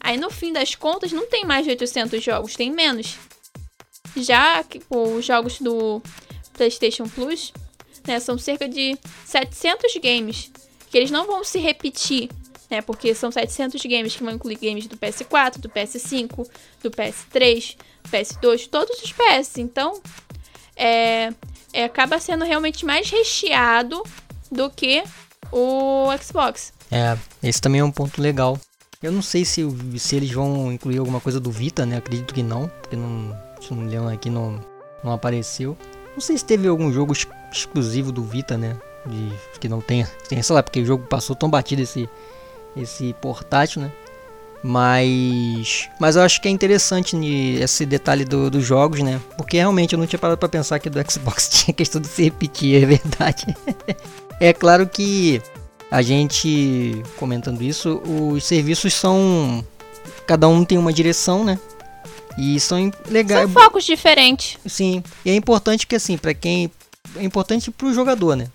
Aí 0.00 0.16
no 0.16 0.30
fim 0.30 0.52
das 0.52 0.76
contas 0.76 1.10
não 1.10 1.26
tem 1.26 1.44
mais 1.44 1.64
de 1.64 1.70
800 1.70 2.22
jogos, 2.22 2.54
tem 2.54 2.70
menos. 2.70 3.18
Já 4.16 4.62
que 4.62 4.80
os 4.88 5.24
jogos 5.24 5.60
do 5.60 6.00
PlayStation 6.58 7.08
Plus, 7.08 7.52
né, 8.06 8.20
são 8.20 8.36
cerca 8.36 8.68
de 8.68 8.98
700 9.24 9.96
games 10.02 10.50
que 10.90 10.98
eles 10.98 11.10
não 11.10 11.26
vão 11.26 11.44
se 11.44 11.58
repetir 11.58 12.28
né? 12.70 12.82
Porque 12.82 13.14
são 13.14 13.30
700 13.30 13.80
games 13.86 14.14
que 14.14 14.22
vão 14.22 14.34
incluir 14.34 14.56
games 14.56 14.86
do 14.86 14.96
PS4, 14.96 15.58
do 15.58 15.68
PS5, 15.68 16.46
do 16.82 16.90
PS3, 16.90 17.76
PS2, 18.10 18.68
todos 18.68 19.02
os 19.02 19.12
PS. 19.12 19.58
Então, 19.58 20.00
é, 20.76 21.32
é, 21.72 21.84
acaba 21.84 22.18
sendo 22.18 22.44
realmente 22.44 22.84
mais 22.84 23.08
recheado 23.10 24.02
do 24.50 24.70
que 24.70 25.02
o 25.50 26.08
Xbox. 26.22 26.72
É, 26.90 27.16
esse 27.42 27.60
também 27.60 27.80
é 27.80 27.84
um 27.84 27.90
ponto 27.90 28.20
legal. 28.20 28.58
Eu 29.02 29.12
não 29.12 29.22
sei 29.22 29.44
se, 29.44 29.62
se 29.98 30.16
eles 30.16 30.30
vão 30.30 30.72
incluir 30.72 30.98
alguma 30.98 31.20
coisa 31.20 31.38
do 31.38 31.50
Vita, 31.50 31.86
né? 31.86 31.98
Acredito 31.98 32.34
que 32.34 32.42
não, 32.42 32.68
porque 32.68 32.96
não, 32.96 33.36
se 33.60 33.72
não 33.72 33.86
lembro 33.86 34.08
aqui 34.08 34.28
não, 34.28 34.60
não 35.04 35.12
apareceu. 35.12 35.76
Não 36.18 36.20
sei 36.20 36.36
se 36.36 36.44
teve 36.44 36.66
algum 36.66 36.92
jogo 36.92 37.12
ex 37.12 37.28
exclusivo 37.52 38.10
do 38.10 38.24
Vita, 38.24 38.58
né? 38.58 38.76
De, 39.06 39.32
que 39.60 39.68
não 39.68 39.80
tenha, 39.80 40.10
tenha, 40.28 40.42
sei 40.42 40.52
lá, 40.52 40.64
porque 40.64 40.80
o 40.80 40.84
jogo 40.84 41.06
passou 41.06 41.36
tão 41.36 41.48
batido 41.48 41.80
esse, 41.80 42.08
esse 42.76 43.14
portátil, 43.20 43.82
né? 43.82 43.92
Mas, 44.60 45.88
mas 46.00 46.16
eu 46.16 46.22
acho 46.22 46.42
que 46.42 46.48
é 46.48 46.50
interessante 46.50 47.16
esse 47.60 47.86
detalhe 47.86 48.24
do, 48.24 48.50
dos 48.50 48.64
jogos, 48.64 49.00
né? 49.00 49.20
Porque 49.36 49.58
realmente 49.58 49.92
eu 49.92 49.98
não 50.00 50.08
tinha 50.08 50.18
parado 50.18 50.36
para 50.36 50.48
pensar 50.48 50.80
que 50.80 50.90
do 50.90 50.98
Xbox 51.08 51.48
tinha 51.54 51.72
questão 51.72 52.00
de 52.00 52.08
se 52.08 52.24
repetir, 52.24 52.82
é 52.82 52.84
verdade. 52.84 53.56
é 54.40 54.52
claro 54.52 54.88
que 54.88 55.40
a 55.88 56.02
gente 56.02 57.00
comentando 57.16 57.62
isso, 57.62 58.02
os 58.04 58.42
serviços 58.42 58.92
são 58.92 59.64
cada 60.26 60.48
um 60.48 60.64
tem 60.64 60.76
uma 60.78 60.92
direção, 60.92 61.44
né? 61.44 61.60
E 62.38 62.58
são 62.60 62.90
legais. 63.08 63.50
São 63.50 63.62
focos 63.62 63.84
diferentes. 63.84 64.58
Sim, 64.66 65.02
e 65.24 65.30
é 65.30 65.34
importante 65.34 65.86
que 65.86 65.96
assim, 65.96 66.16
para 66.16 66.32
quem 66.32 66.70
é 67.16 67.24
importante 67.24 67.70
pro 67.70 67.92
jogador, 67.92 68.36
né? 68.36 68.48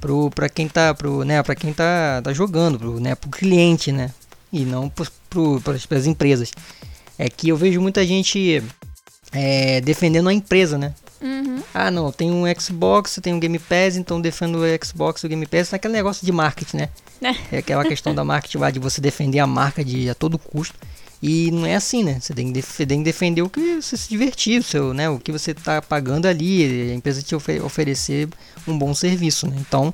pro 0.00 0.30
para 0.30 0.48
quem 0.48 0.66
tá 0.66 0.94
pro 0.94 1.24
né 1.24 1.42
para 1.42 1.54
quem 1.54 1.74
tá, 1.74 2.22
tá 2.22 2.32
jogando 2.32 2.78
pro 2.78 2.98
né 3.00 3.14
pro 3.14 3.28
cliente 3.28 3.92
né 3.92 4.10
e 4.50 4.64
não 4.64 4.88
para 4.88 5.98
as 5.98 6.06
empresas 6.06 6.52
é 7.18 7.28
que 7.28 7.50
eu 7.50 7.56
vejo 7.56 7.82
muita 7.82 8.06
gente 8.06 8.62
é, 9.32 9.80
defendendo 9.80 10.28
a 10.28 10.32
empresa, 10.32 10.78
né? 10.78 10.94
Uhum. 11.20 11.62
Ah, 11.74 11.90
não, 11.90 12.10
tem 12.10 12.30
um 12.30 12.44
Xbox, 12.58 13.18
tem 13.22 13.34
um 13.34 13.38
Game 13.38 13.58
Pass, 13.58 13.96
então 13.96 14.18
defendo 14.20 14.58
o 14.58 14.84
Xbox 14.84 15.22
e 15.22 15.26
o 15.26 15.28
Game 15.28 15.46
Pass. 15.46 15.70
Naquele 15.70 15.92
negócio 15.92 16.24
de 16.24 16.32
marketing, 16.32 16.78
né? 16.78 16.88
É. 17.20 17.56
É 17.56 17.58
aquela 17.58 17.84
questão 17.84 18.14
da 18.14 18.24
marketing 18.24 18.58
lá, 18.58 18.70
de 18.70 18.78
você 18.78 19.00
defender 19.00 19.38
a 19.38 19.46
marca 19.46 19.84
de, 19.84 20.08
a 20.08 20.14
todo 20.14 20.38
custo. 20.38 20.78
E 21.22 21.50
não 21.50 21.66
é 21.66 21.74
assim, 21.74 22.02
né? 22.02 22.18
Você 22.20 22.32
tem 22.32 22.50
que, 22.52 22.62
tem 22.86 22.98
que 22.98 23.04
defender 23.04 23.42
o 23.42 23.48
que 23.50 23.80
você 23.82 23.96
se 23.96 24.08
divertir, 24.08 24.60
o, 24.60 24.62
seu, 24.62 24.94
né? 24.94 25.08
o 25.10 25.18
que 25.18 25.30
você 25.30 25.50
está 25.50 25.82
pagando 25.82 26.26
ali, 26.26 26.90
a 26.90 26.94
empresa 26.94 27.20
te 27.22 27.34
ofe 27.34 27.60
oferecer 27.60 28.26
um 28.66 28.76
bom 28.78 28.94
serviço, 28.94 29.46
né? 29.46 29.56
Então, 29.60 29.92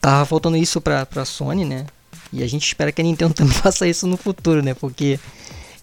tava 0.00 0.24
faltando 0.26 0.56
isso 0.56 0.80
para 0.80 1.06
a 1.16 1.24
Sony, 1.24 1.64
né? 1.64 1.86
E 2.32 2.42
a 2.42 2.46
gente 2.46 2.66
espera 2.66 2.92
que 2.92 3.00
a 3.00 3.04
Nintendo 3.04 3.32
também 3.34 3.54
faça 3.54 3.88
isso 3.88 4.06
no 4.06 4.18
futuro, 4.18 4.62
né? 4.62 4.74
Porque 4.74 5.18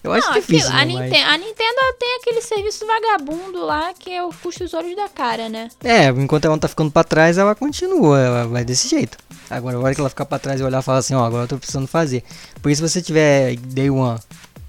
eu 0.04 0.12
acho 0.12 0.28
Não, 0.28 0.34
difícil, 0.34 0.68
aquilo- 0.68 0.80
a, 0.80 0.84
né? 0.84 0.92
Mas- 0.94 1.04
Nintendo, 1.10 1.28
a 1.30 1.36
Nintendo 1.38 1.80
tem 1.98 2.16
aquele 2.20 2.40
serviço 2.40 2.86
vagabundo 2.86 3.64
lá 3.66 3.92
que 3.98 4.12
é 4.12 4.22
o 4.22 4.30
custo 4.30 4.62
dos 4.62 4.74
olhos 4.74 4.94
da 4.94 5.08
cara, 5.08 5.48
né? 5.48 5.70
É, 5.82 6.06
enquanto 6.10 6.44
ela 6.44 6.54
não 6.54 6.60
tá 6.60 6.68
ficando 6.68 6.92
pra 6.92 7.02
trás, 7.02 7.36
ela 7.36 7.56
continua, 7.56 8.20
ela 8.20 8.46
vai 8.46 8.64
desse 8.64 8.86
jeito. 8.88 9.18
Agora, 9.50 9.76
a 9.76 9.80
hora 9.80 9.92
que 9.94 10.00
ela 10.00 10.08
ficar 10.08 10.24
pra 10.24 10.38
trás 10.38 10.60
e 10.60 10.62
olhar 10.62 10.78
e 10.80 10.82
falar 10.84 10.98
assim, 10.98 11.14
ó, 11.14 11.24
agora 11.24 11.44
eu 11.44 11.48
tô 11.48 11.58
precisando 11.58 11.88
fazer. 11.88 12.22
Por 12.62 12.70
isso, 12.70 12.86
se 12.86 12.92
você 12.92 13.02
tiver 13.02 13.56
Day 13.56 13.90
One 13.90 14.20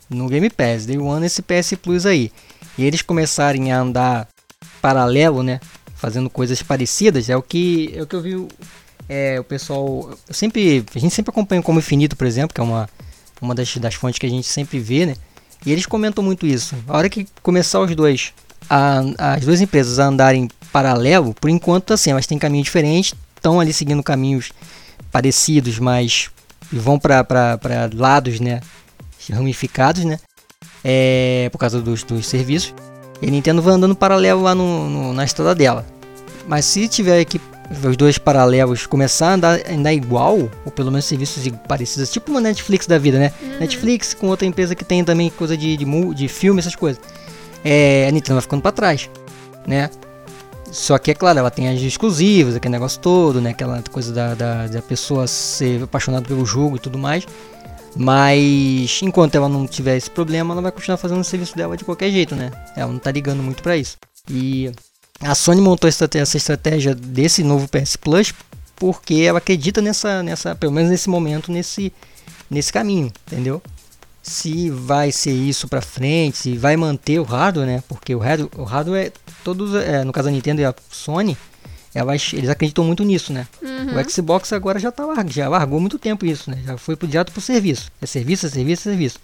no 0.10 0.28
Game 0.28 0.50
Pass, 0.50 0.86
Day 0.86 0.98
One 0.98 1.22
nesse 1.22 1.42
PS 1.42 1.74
Plus 1.82 2.06
aí, 2.06 2.32
e 2.78 2.84
eles 2.84 3.02
começarem 3.02 3.72
a 3.72 3.80
andar 3.80 4.28
paralelo, 4.82 5.42
né, 5.44 5.60
fazendo 5.96 6.30
coisas 6.30 6.62
parecidas, 6.62 7.30
é 7.30 7.36
o 7.36 7.42
que, 7.42 7.92
é 7.96 8.02
o 8.02 8.08
que 8.08 8.16
eu 8.16 8.22
vi, 8.22 8.48
é, 9.10 9.40
o 9.40 9.44
pessoal, 9.44 10.12
sempre, 10.30 10.84
a 10.94 11.00
gente 11.00 11.14
sempre 11.14 11.32
acompanha 11.32 11.62
Como 11.62 11.80
Infinito, 11.80 12.16
por 12.16 12.28
exemplo, 12.28 12.54
que 12.54 12.62
é 12.62 12.64
uma, 12.64 12.88
uma 13.42 13.56
das, 13.56 13.76
das 13.78 13.96
fontes 13.96 14.20
que 14.20 14.26
a 14.26 14.30
gente 14.30 14.48
sempre 14.48 14.80
vê, 14.80 15.06
né, 15.08 15.16
e 15.66 15.72
eles 15.72 15.86
comentam 15.88 16.24
muito 16.24 16.46
isso. 16.46 16.76
A 16.88 16.96
hora 16.98 17.10
que 17.10 17.26
começar 17.42 17.80
os 17.80 17.96
dois, 17.96 18.34
a- 18.70 19.02
as 19.36 19.44
duas 19.46 19.62
empresas 19.62 19.98
a 19.98 20.06
andarem 20.06 20.48
paralelo, 20.72 21.34
por 21.34 21.50
enquanto 21.50 21.94
assim, 21.94 22.12
elas 22.12 22.28
têm 22.28 22.38
caminhos 22.38 22.66
diferentes, 22.66 23.16
estão 23.36 23.60
ali 23.60 23.74
seguindo 23.74 24.04
caminhos 24.04 24.52
parecidos, 25.12 25.80
mas 25.80 26.30
vão 26.72 27.00
para 27.00 27.28
lados, 27.96 28.40
né, 28.40 28.60
ramificados, 29.34 30.04
né, 30.06 30.20
é, 30.84 31.50
por 31.52 31.58
causa 31.58 31.82
dos, 31.82 32.04
dos 32.04 32.26
serviços. 32.28 32.74
E 33.22 33.28
a 33.28 33.32
Nintendo 33.32 33.62
vai 33.62 33.74
andando 33.74 33.96
paralelo 33.96 34.42
lá 34.42 34.54
no, 34.54 34.90
no- 34.90 35.14
na 35.14 35.24
estrada 35.24 35.56
dela. 35.56 35.86
Mas 36.48 36.66
se 36.66 36.88
tiver 36.88 37.24
que 37.26 37.40
os 37.84 37.96
dois 37.98 38.18
paralelos 38.18 38.86
começar 38.86 39.30
a 39.30 39.34
andar, 39.34 39.60
andar 39.72 39.94
igual, 39.94 40.50
ou 40.66 40.72
pelo 40.72 40.92
menos 40.92 41.06
serviços 41.06 41.44
parecidos, 41.68 42.12
tipo 42.12 42.30
uma 42.30 42.40
Netflix 42.42 42.86
da 42.86 42.98
vida, 43.00 43.18
né? 43.18 43.32
Netflix 43.60 44.14
com 44.14 44.28
outra 44.28 44.46
empresa 44.46 44.76
que 44.76 44.84
tem 44.86 45.04
também 45.04 45.30
coisa 45.32 45.58
de, 45.58 45.76
de, 45.78 45.86
de 46.14 46.28
filme, 46.28 46.60
essas 46.60 46.76
coisas. 46.76 47.02
É, 47.64 48.06
a 48.08 48.12
Nintendo 48.12 48.36
vai 48.36 48.42
ficando 48.42 48.62
pra 48.62 48.72
trás, 48.72 49.10
né? 49.66 49.90
Só 50.72 50.98
que, 50.98 51.10
é 51.10 51.14
claro, 51.16 51.40
ela 51.40 51.50
tem 51.50 51.70
as 51.70 51.80
exclusivas, 51.82 52.56
aquele 52.56 52.74
negócio 52.74 53.00
todo, 53.00 53.40
né? 53.40 53.52
Aquela 53.52 53.82
coisa 53.92 54.12
da, 54.14 54.34
da, 54.36 54.68
da 54.68 54.82
pessoa 54.82 55.26
ser 55.26 55.82
apaixonada 55.84 56.28
pelo 56.28 56.46
jogo 56.46 56.76
e 56.76 56.80
tudo 56.80 56.98
mais. 57.00 57.26
Mas 57.96 59.00
enquanto 59.02 59.36
ela 59.36 59.48
não 59.48 59.66
tiver 59.66 59.96
esse 59.96 60.10
problema, 60.10 60.54
ela 60.54 60.62
vai 60.62 60.72
continuar 60.72 60.98
fazendo 60.98 61.22
o 61.22 61.24
serviço 61.24 61.56
dela 61.56 61.78
de 61.78 61.86
qualquer 61.86 62.12
jeito, 62.12 62.36
né? 62.36 62.52
Ela 62.76 62.92
não 62.92 63.00
tá 63.00 63.12
ligando 63.12 63.42
muito 63.42 63.64
pra 63.64 63.78
isso. 63.78 63.98
E 64.30 64.70
a 65.22 65.34
Sony 65.34 65.62
montou 65.62 65.88
essa 65.88 66.38
estratégia, 66.38 66.94
desse 66.94 67.44
novo 67.44 67.68
PS 67.70 67.96
Plus 67.96 68.34
porque 68.76 69.22
ela 69.22 69.38
acredita 69.38 69.82
nessa, 69.82 70.22
nessa, 70.22 70.56
pelo 70.56 70.72
menos 70.72 70.92
nesse 70.92 71.10
momento, 71.10 71.52
nesse, 71.52 71.94
nesse 72.50 72.72
caminho, 72.72 73.12
entendeu? 73.26 73.62
Se 74.22 74.70
vai 74.70 75.12
ser 75.12 75.32
isso 75.32 75.68
pra 75.68 75.82
frente, 75.82 76.38
se 76.38 76.58
vai 76.58 76.76
manter 76.76 77.20
o 77.20 77.24
hardware, 77.24 77.68
né? 77.68 77.84
Porque 77.88 78.14
o 78.14 78.20
hardware, 78.20 78.50
o 78.58 78.64
hardware 78.64 79.14
todos, 79.44 79.76
é, 79.76 80.04
no 80.04 80.12
caso 80.12 80.26
da 80.28 80.32
Nintendo 80.32 80.62
e 80.62 80.66
a 80.66 80.74
Sony, 80.90 81.38
elas, 81.96 82.32
eles 82.34 82.50
acreditam 82.50 82.84
muito 82.84 83.06
nisso, 83.06 83.32
né? 83.32 83.48
Uhum. 83.62 83.98
O 83.98 84.10
Xbox 84.12 84.52
agora 84.52 84.78
já 84.78 84.92
tá 84.92 85.06
largo, 85.06 85.32
já 85.32 85.48
largou 85.48 85.80
muito 85.80 85.98
tempo 85.98 86.26
isso, 86.26 86.52
né? 86.52 86.62
Já 86.66 86.78
foi 86.78 86.98
pro 86.98 87.08
direto 87.08 87.32
pro 87.32 87.40
serviço. 87.40 87.90
É 88.02 88.06
serviço, 88.06 88.46
é 88.46 88.50
serviço, 88.50 88.90
é 88.90 88.92
serviço. 88.92 89.20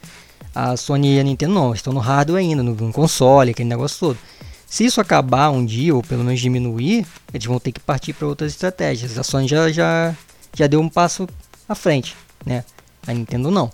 A 0.55 0.77
Sony 0.77 1.17
e 1.17 1.19
a 1.19 1.23
Nintendo 1.23 1.53
não, 1.53 1.73
estão 1.73 1.91
no 1.91 1.99
hardware 1.99 2.39
ainda, 2.39 2.63
no, 2.63 2.73
no 2.73 2.93
console, 2.93 3.51
aquele 3.51 3.67
negócio 3.67 3.99
todo. 3.99 4.17
Se 4.65 4.85
isso 4.85 5.01
acabar 5.01 5.49
um 5.49 5.65
dia, 5.65 5.93
ou 5.93 6.01
pelo 6.01 6.23
menos 6.23 6.39
diminuir, 6.39 7.05
eles 7.33 7.45
vão 7.45 7.59
ter 7.59 7.73
que 7.73 7.79
partir 7.81 8.13
para 8.13 8.25
outras 8.25 8.53
estratégias. 8.53 9.17
A 9.17 9.23
Sony 9.23 9.49
já, 9.49 9.69
já, 9.69 10.15
já 10.55 10.65
deu 10.65 10.79
um 10.79 10.87
passo 10.87 11.27
à 11.67 11.75
frente, 11.75 12.15
né? 12.45 12.63
A 13.05 13.13
Nintendo 13.13 13.51
não. 13.51 13.69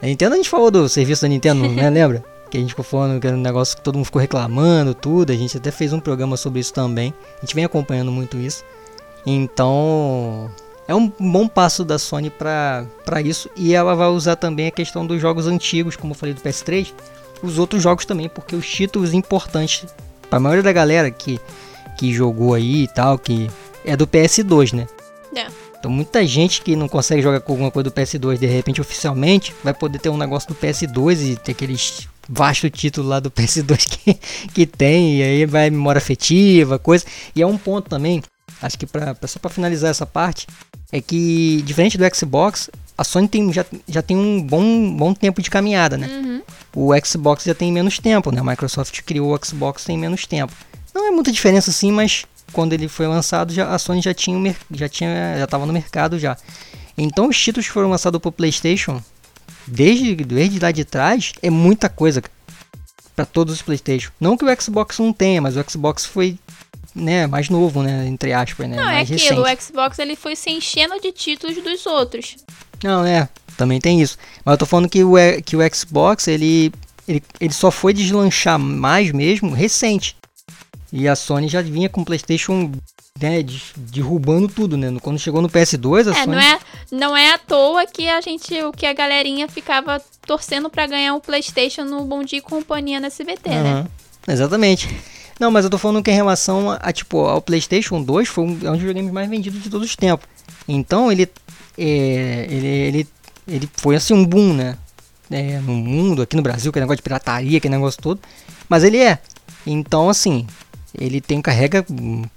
A 0.00 0.06
Nintendo 0.06 0.34
a 0.34 0.36
gente 0.38 0.48
falou 0.48 0.70
do 0.70 0.88
serviço 0.88 1.20
da 1.20 1.28
Nintendo, 1.28 1.68
né? 1.68 1.88
Lembra? 1.90 2.24
Que 2.50 2.58
a 2.58 2.60
gente 2.60 2.70
ficou 2.70 2.84
falando 2.84 3.20
que 3.20 3.26
era 3.26 3.36
um 3.36 3.40
negócio 3.40 3.76
que 3.76 3.82
todo 3.82 3.96
mundo 3.96 4.04
ficou 4.04 4.20
reclamando, 4.20 4.94
tudo. 4.94 5.32
A 5.32 5.36
gente 5.36 5.56
até 5.56 5.70
fez 5.70 5.92
um 5.92 6.00
programa 6.00 6.36
sobre 6.36 6.60
isso 6.60 6.72
também. 6.72 7.12
A 7.38 7.40
gente 7.40 7.54
vem 7.54 7.64
acompanhando 7.64 8.12
muito 8.12 8.36
isso. 8.36 8.64
Então, 9.26 10.50
é 10.86 10.94
um 10.94 11.12
bom 11.18 11.48
passo 11.48 11.84
da 11.84 11.98
Sony 11.98 12.30
para 12.30 12.86
isso. 13.24 13.50
E 13.56 13.74
ela 13.74 13.94
vai 13.94 14.08
usar 14.08 14.36
também 14.36 14.68
a 14.68 14.70
questão 14.70 15.06
dos 15.06 15.20
jogos 15.20 15.46
antigos, 15.46 15.96
como 15.96 16.12
eu 16.12 16.16
falei 16.16 16.34
do 16.34 16.40
PS3. 16.40 16.92
Os 17.42 17.58
outros 17.58 17.82
jogos 17.82 18.04
também, 18.04 18.28
porque 18.28 18.54
os 18.54 18.68
títulos 18.68 19.12
importantes 19.12 19.86
para 20.28 20.38
a 20.38 20.40
maioria 20.40 20.62
da 20.62 20.72
galera 20.72 21.10
que, 21.10 21.40
que 21.98 22.12
jogou 22.12 22.54
aí 22.54 22.84
e 22.84 22.88
tal, 22.88 23.18
que 23.18 23.50
é 23.84 23.96
do 23.96 24.06
PS2, 24.06 24.72
né? 24.72 24.86
É. 25.34 25.46
Então 25.78 25.90
muita 25.90 26.26
gente 26.26 26.62
que 26.62 26.74
não 26.74 26.88
consegue 26.88 27.22
jogar 27.22 27.40
com 27.40 27.52
alguma 27.52 27.70
coisa 27.70 27.90
do 27.90 27.94
PS2 27.94 28.38
de 28.38 28.46
repente 28.46 28.80
oficialmente 28.80 29.54
vai 29.62 29.74
poder 29.74 29.98
ter 29.98 30.08
um 30.08 30.16
negócio 30.16 30.48
do 30.48 30.54
PS2 30.54 31.32
e 31.32 31.36
ter 31.36 31.52
aqueles 31.52 32.08
vasto 32.28 32.68
título 32.70 33.08
lá 33.08 33.20
do 33.20 33.30
PS2 33.32 33.86
que, 33.88 34.14
que 34.52 34.66
tem, 34.66 35.18
e 35.18 35.22
aí 35.22 35.46
vai 35.46 35.70
memória 35.70 35.98
afetiva, 35.98 36.78
coisa. 36.78 37.04
E 37.34 37.42
é 37.42 37.46
um 37.46 37.56
ponto 37.58 37.88
também, 37.88 38.22
acho 38.62 38.78
que 38.78 38.86
pra, 38.86 39.14
pra- 39.14 39.28
só 39.28 39.38
para 39.38 39.50
finalizar 39.50 39.90
essa 39.90 40.06
parte, 40.06 40.46
é 40.92 41.00
que 41.00 41.62
diferente 41.64 41.98
do 41.98 42.04
Xbox, 42.14 42.70
a 42.96 43.04
Sony 43.04 43.28
tem, 43.28 43.52
já, 43.52 43.64
já 43.88 44.02
tem 44.02 44.16
um 44.16 44.40
bom, 44.42 44.94
bom 44.96 45.12
tempo 45.12 45.42
de 45.42 45.50
caminhada, 45.50 45.96
né? 45.98 46.06
Uhum. 46.08 46.42
O 46.74 46.90
Xbox 47.04 47.44
já 47.44 47.54
tem 47.54 47.72
menos 47.72 47.98
tempo, 47.98 48.30
né? 48.30 48.40
A 48.40 48.44
Microsoft 48.44 49.02
criou 49.02 49.34
o 49.34 49.44
Xbox 49.44 49.84
tem 49.84 49.98
menos 49.98 50.26
tempo. 50.26 50.52
Não 50.94 51.06
é 51.08 51.10
muita 51.10 51.30
diferença 51.30 51.70
assim, 51.70 51.92
mas 51.92 52.24
quando 52.52 52.72
ele 52.72 52.88
foi 52.88 53.06
lançado, 53.06 53.52
já, 53.52 53.68
a 53.68 53.78
Sony 53.78 54.00
já 54.00 54.14
tinha, 54.14 54.38
o 54.38 54.76
já 54.76 54.88
tinha, 54.88 55.34
já 55.38 55.44
estava 55.44 55.66
no 55.66 55.72
mercado 55.72 56.18
já. 56.18 56.36
Então 56.96 57.28
os 57.28 57.38
títulos 57.38 57.66
que 57.66 57.72
foram 57.72 57.90
lançados 57.90 58.18
para 58.20 58.32
PlayStation 58.32 59.02
desde, 59.66 60.14
desde 60.16 60.58
lá 60.58 60.70
de 60.70 60.84
trás 60.84 61.32
é 61.42 61.50
muita 61.50 61.88
coisa 61.88 62.22
para 63.14 63.24
todos 63.24 63.54
os 63.54 63.62
PlayStation. 63.62 64.10
Não 64.20 64.36
que 64.36 64.44
o 64.44 64.62
Xbox 64.62 64.98
não 64.98 65.12
tenha, 65.12 65.40
mas 65.40 65.56
o 65.56 65.64
Xbox 65.68 66.04
foi 66.04 66.38
né, 66.94 67.26
mais 67.26 67.48
novo, 67.48 67.82
né, 67.82 68.06
entre 68.06 68.32
aspas, 68.32 68.68
né, 68.68 68.76
Não, 68.76 68.82
é 68.82 68.86
mais 68.86 69.10
aquilo, 69.10 69.42
recente. 69.42 69.60
o 69.60 69.62
Xbox 69.62 69.98
ele 69.98 70.16
foi 70.16 70.34
se 70.36 70.50
enchendo 70.50 70.98
de 71.00 71.12
títulos 71.12 71.56
dos 71.62 71.84
outros. 71.86 72.36
Não, 72.82 73.04
é, 73.04 73.28
também 73.56 73.80
tem 73.80 74.00
isso. 74.00 74.16
Mas 74.44 74.52
eu 74.54 74.58
tô 74.58 74.66
falando 74.66 74.88
que 74.88 75.02
o, 75.04 75.18
E- 75.18 75.40
que 75.42 75.56
o 75.56 75.60
Xbox, 75.74 76.28
ele, 76.28 76.72
ele, 77.08 77.22
ele 77.40 77.52
só 77.52 77.70
foi 77.70 77.92
deslanchar 77.92 78.58
mais 78.58 79.12
mesmo 79.12 79.52
recente. 79.52 80.16
E 80.92 81.08
a 81.08 81.16
Sony 81.16 81.48
já 81.48 81.60
vinha 81.60 81.88
com 81.88 82.00
o 82.00 82.04
PlayStation 82.04 82.70
né, 83.20 83.42
de- 83.42 83.62
derrubando 83.76 84.48
tudo, 84.48 84.76
né? 84.76 84.94
Quando 85.00 85.18
chegou 85.18 85.40
no 85.40 85.48
PS2, 85.48 86.08
a 86.08 86.10
É, 86.10 86.24
Sony... 86.24 86.26
não 86.36 86.38
é, 86.42 86.58
não 86.90 87.16
é 87.16 87.32
à 87.34 87.38
toa 87.38 87.86
que 87.86 88.08
a 88.08 88.20
gente, 88.20 88.54
o 88.62 88.72
que 88.72 88.84
a 88.86 88.92
galerinha 88.92 89.48
ficava 89.48 90.00
torcendo 90.26 90.68
pra 90.68 90.86
ganhar 90.86 91.14
um 91.14 91.20
PlayStation 91.20 91.84
no 91.84 92.04
Bom 92.04 92.22
Dia 92.22 92.38
e 92.38 92.42
Companhia 92.42 93.00
na 93.00 93.06
SBT, 93.06 93.48
né? 93.50 93.60
Aham, 93.72 93.88
Exatamente. 94.28 94.88
Não, 95.38 95.50
mas 95.50 95.64
eu 95.64 95.70
tô 95.70 95.78
falando 95.78 96.02
que 96.02 96.10
em 96.10 96.14
relação 96.14 96.70
a, 96.70 96.76
a, 96.76 96.92
tipo, 96.92 97.18
ao 97.20 97.40
PlayStation 97.42 98.02
2 98.02 98.26
foi 98.28 98.44
um, 98.44 98.58
é 98.64 98.68
um 98.70 98.72
dos 98.72 98.80
videogames 98.80 99.12
mais 99.12 99.28
vendidos 99.28 99.62
de 99.62 99.68
todos 99.70 99.86
os 99.88 99.94
tempos. 99.94 100.26
Então 100.66 101.12
ele, 101.12 101.28
é, 101.78 102.46
ele, 102.50 102.66
ele, 102.66 103.08
ele 103.46 103.70
foi 103.76 103.96
assim 103.96 104.14
um 104.14 104.24
boom, 104.24 104.52
né? 104.54 104.76
É, 105.30 105.58
no 105.58 105.74
mundo, 105.74 106.22
aqui 106.22 106.36
no 106.36 106.42
Brasil, 106.42 106.70
aquele 106.70 106.84
negócio 106.84 106.96
de 106.98 107.02
pirataria, 107.02 107.58
aquele 107.58 107.74
negócio 107.74 108.00
todo. 108.00 108.20
Mas 108.68 108.82
ele 108.84 108.98
é. 108.98 109.18
Então, 109.66 110.08
assim, 110.08 110.46
ele 110.98 111.20
tem 111.20 111.40
carrega 111.40 111.84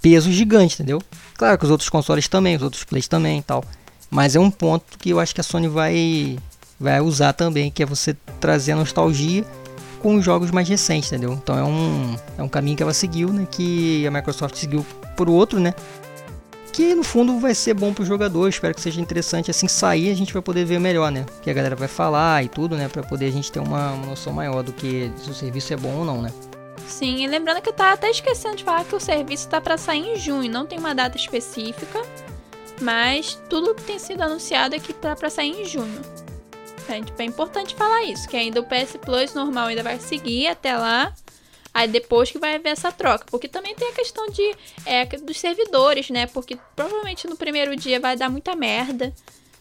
peso 0.00 0.30
gigante, 0.30 0.74
entendeu? 0.74 1.00
Claro 1.36 1.58
que 1.58 1.64
os 1.64 1.70
outros 1.70 1.88
consoles 1.88 2.28
também, 2.28 2.56
os 2.56 2.62
outros 2.62 2.84
plays 2.84 3.08
também 3.08 3.38
e 3.38 3.42
tal. 3.42 3.64
Mas 4.10 4.34
é 4.34 4.40
um 4.40 4.50
ponto 4.50 4.98
que 4.98 5.10
eu 5.10 5.20
acho 5.20 5.34
que 5.34 5.40
a 5.40 5.44
Sony 5.44 5.68
vai, 5.68 6.38
vai 6.78 7.00
usar 7.00 7.32
também, 7.32 7.70
que 7.70 7.82
é 7.82 7.86
você 7.86 8.14
trazer 8.40 8.72
a 8.72 8.76
nostalgia 8.76 9.44
com 10.00 10.16
os 10.16 10.24
jogos 10.24 10.50
mais 10.50 10.68
recentes, 10.68 11.12
entendeu? 11.12 11.32
Então 11.32 11.56
é 11.56 11.62
um, 11.62 12.16
é 12.38 12.42
um 12.42 12.48
caminho 12.48 12.76
que 12.76 12.82
ela 12.82 12.94
seguiu, 12.94 13.32
né? 13.32 13.46
Que 13.50 14.06
a 14.06 14.10
Microsoft 14.10 14.56
seguiu 14.56 14.84
por 15.16 15.28
outro, 15.28 15.60
né? 15.60 15.74
Que 16.72 16.94
no 16.94 17.02
fundo 17.02 17.38
vai 17.38 17.54
ser 17.54 17.74
bom 17.74 17.92
pro 17.92 18.04
jogador. 18.04 18.48
Espero 18.48 18.74
que 18.74 18.80
seja 18.80 19.00
interessante. 19.00 19.50
Assim 19.50 19.68
sair, 19.68 20.10
a 20.10 20.14
gente 20.14 20.32
vai 20.32 20.40
poder 20.40 20.64
ver 20.64 20.80
melhor, 20.80 21.10
né? 21.12 21.26
Que 21.42 21.50
a 21.50 21.52
galera 21.52 21.76
vai 21.76 21.88
falar 21.88 22.44
e 22.44 22.48
tudo, 22.48 22.76
né? 22.76 22.88
Pra 22.88 23.02
poder 23.02 23.26
a 23.26 23.30
gente 23.30 23.50
ter 23.52 23.60
uma, 23.60 23.92
uma 23.92 24.06
noção 24.06 24.32
maior 24.32 24.62
do 24.62 24.72
que 24.72 25.10
se 25.22 25.30
o 25.30 25.34
serviço 25.34 25.72
é 25.72 25.76
bom 25.76 25.92
ou 25.98 26.04
não, 26.04 26.22
né? 26.22 26.32
Sim, 26.90 27.22
e 27.22 27.26
lembrando 27.26 27.62
que 27.62 27.68
eu 27.68 27.72
tava 27.72 27.94
até 27.94 28.10
esquecendo 28.10 28.56
de 28.56 28.64
falar 28.64 28.84
que 28.84 28.94
o 28.94 29.00
serviço 29.00 29.48
tá 29.48 29.60
pra 29.60 29.78
sair 29.78 30.06
em 30.06 30.16
junho, 30.16 30.50
não 30.50 30.66
tem 30.66 30.78
uma 30.78 30.94
data 30.94 31.16
específica, 31.16 32.02
mas 32.80 33.40
tudo 33.48 33.74
que 33.74 33.84
tem 33.84 33.98
sido 33.98 34.20
anunciado 34.20 34.74
é 34.74 34.78
que 34.78 34.92
tá 34.92 35.14
pra 35.14 35.30
sair 35.30 35.62
em 35.62 35.64
junho. 35.64 36.02
É 37.18 37.24
importante 37.24 37.74
falar 37.76 38.02
isso, 38.02 38.28
que 38.28 38.36
ainda 38.36 38.60
o 38.60 38.64
PS 38.64 38.96
Plus 39.00 39.32
normal 39.32 39.68
ainda 39.68 39.82
vai 39.82 40.00
seguir 40.00 40.48
até 40.48 40.76
lá. 40.76 41.14
Aí 41.72 41.86
depois 41.86 42.32
que 42.32 42.38
vai 42.38 42.56
haver 42.56 42.70
essa 42.70 42.90
troca. 42.90 43.24
Porque 43.30 43.46
também 43.46 43.76
tem 43.76 43.90
a 43.90 43.94
questão 43.94 44.28
de 44.28 44.56
é, 44.84 45.04
dos 45.04 45.38
servidores, 45.38 46.10
né? 46.10 46.26
Porque 46.26 46.58
provavelmente 46.74 47.28
no 47.28 47.36
primeiro 47.36 47.76
dia 47.76 48.00
vai 48.00 48.16
dar 48.16 48.28
muita 48.28 48.56
merda. 48.56 49.14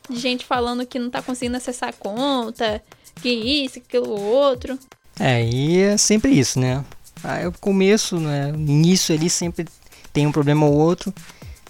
De 0.09 0.19
gente 0.19 0.43
falando 0.43 0.87
que 0.87 0.97
não 0.97 1.11
tá 1.11 1.21
conseguindo 1.21 1.57
acessar 1.57 1.89
a 1.89 1.93
conta, 1.93 2.83
que 3.21 3.29
isso, 3.29 3.77
aquilo 3.77 4.19
outro. 4.19 4.79
É, 5.19 5.43
e 5.45 5.81
é 5.81 5.97
sempre 5.97 6.31
isso, 6.31 6.59
né? 6.59 6.83
Aí 7.23 7.47
o 7.47 7.51
começo, 7.51 8.19
né? 8.19 8.49
Início 8.49 9.13
ali 9.13 9.29
sempre 9.29 9.65
tem 10.13 10.27
um 10.27 10.31
problema 10.31 10.65
ou 10.65 10.73
outro. 10.73 11.13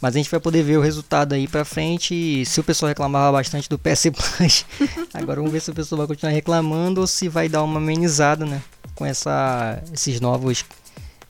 Mas 0.01 0.15
a 0.15 0.17
gente 0.17 0.31
vai 0.31 0.39
poder 0.39 0.63
ver 0.63 0.77
o 0.77 0.81
resultado 0.81 1.33
aí 1.33 1.47
pra 1.47 1.65
frente. 1.65 2.13
E 2.13 2.45
se 2.45 2.59
o 2.59 2.63
pessoal 2.63 2.87
reclamava 2.87 3.37
bastante 3.37 3.67
do 3.67 3.77
PS 3.77 4.05
Plus, 4.13 4.65
agora 5.13 5.39
vamos 5.39 5.51
ver 5.51 5.61
se 5.61 5.71
o 5.71 5.73
pessoal 5.73 5.99
vai 5.99 6.07
continuar 6.07 6.31
reclamando 6.31 7.01
ou 7.01 7.07
se 7.07 7.27
vai 7.27 7.49
dar 7.49 7.63
uma 7.63 7.79
amenizada, 7.79 8.45
né? 8.45 8.61
Com 8.95 9.05
essa, 9.05 9.81
esses 9.93 10.21
novos. 10.21 10.63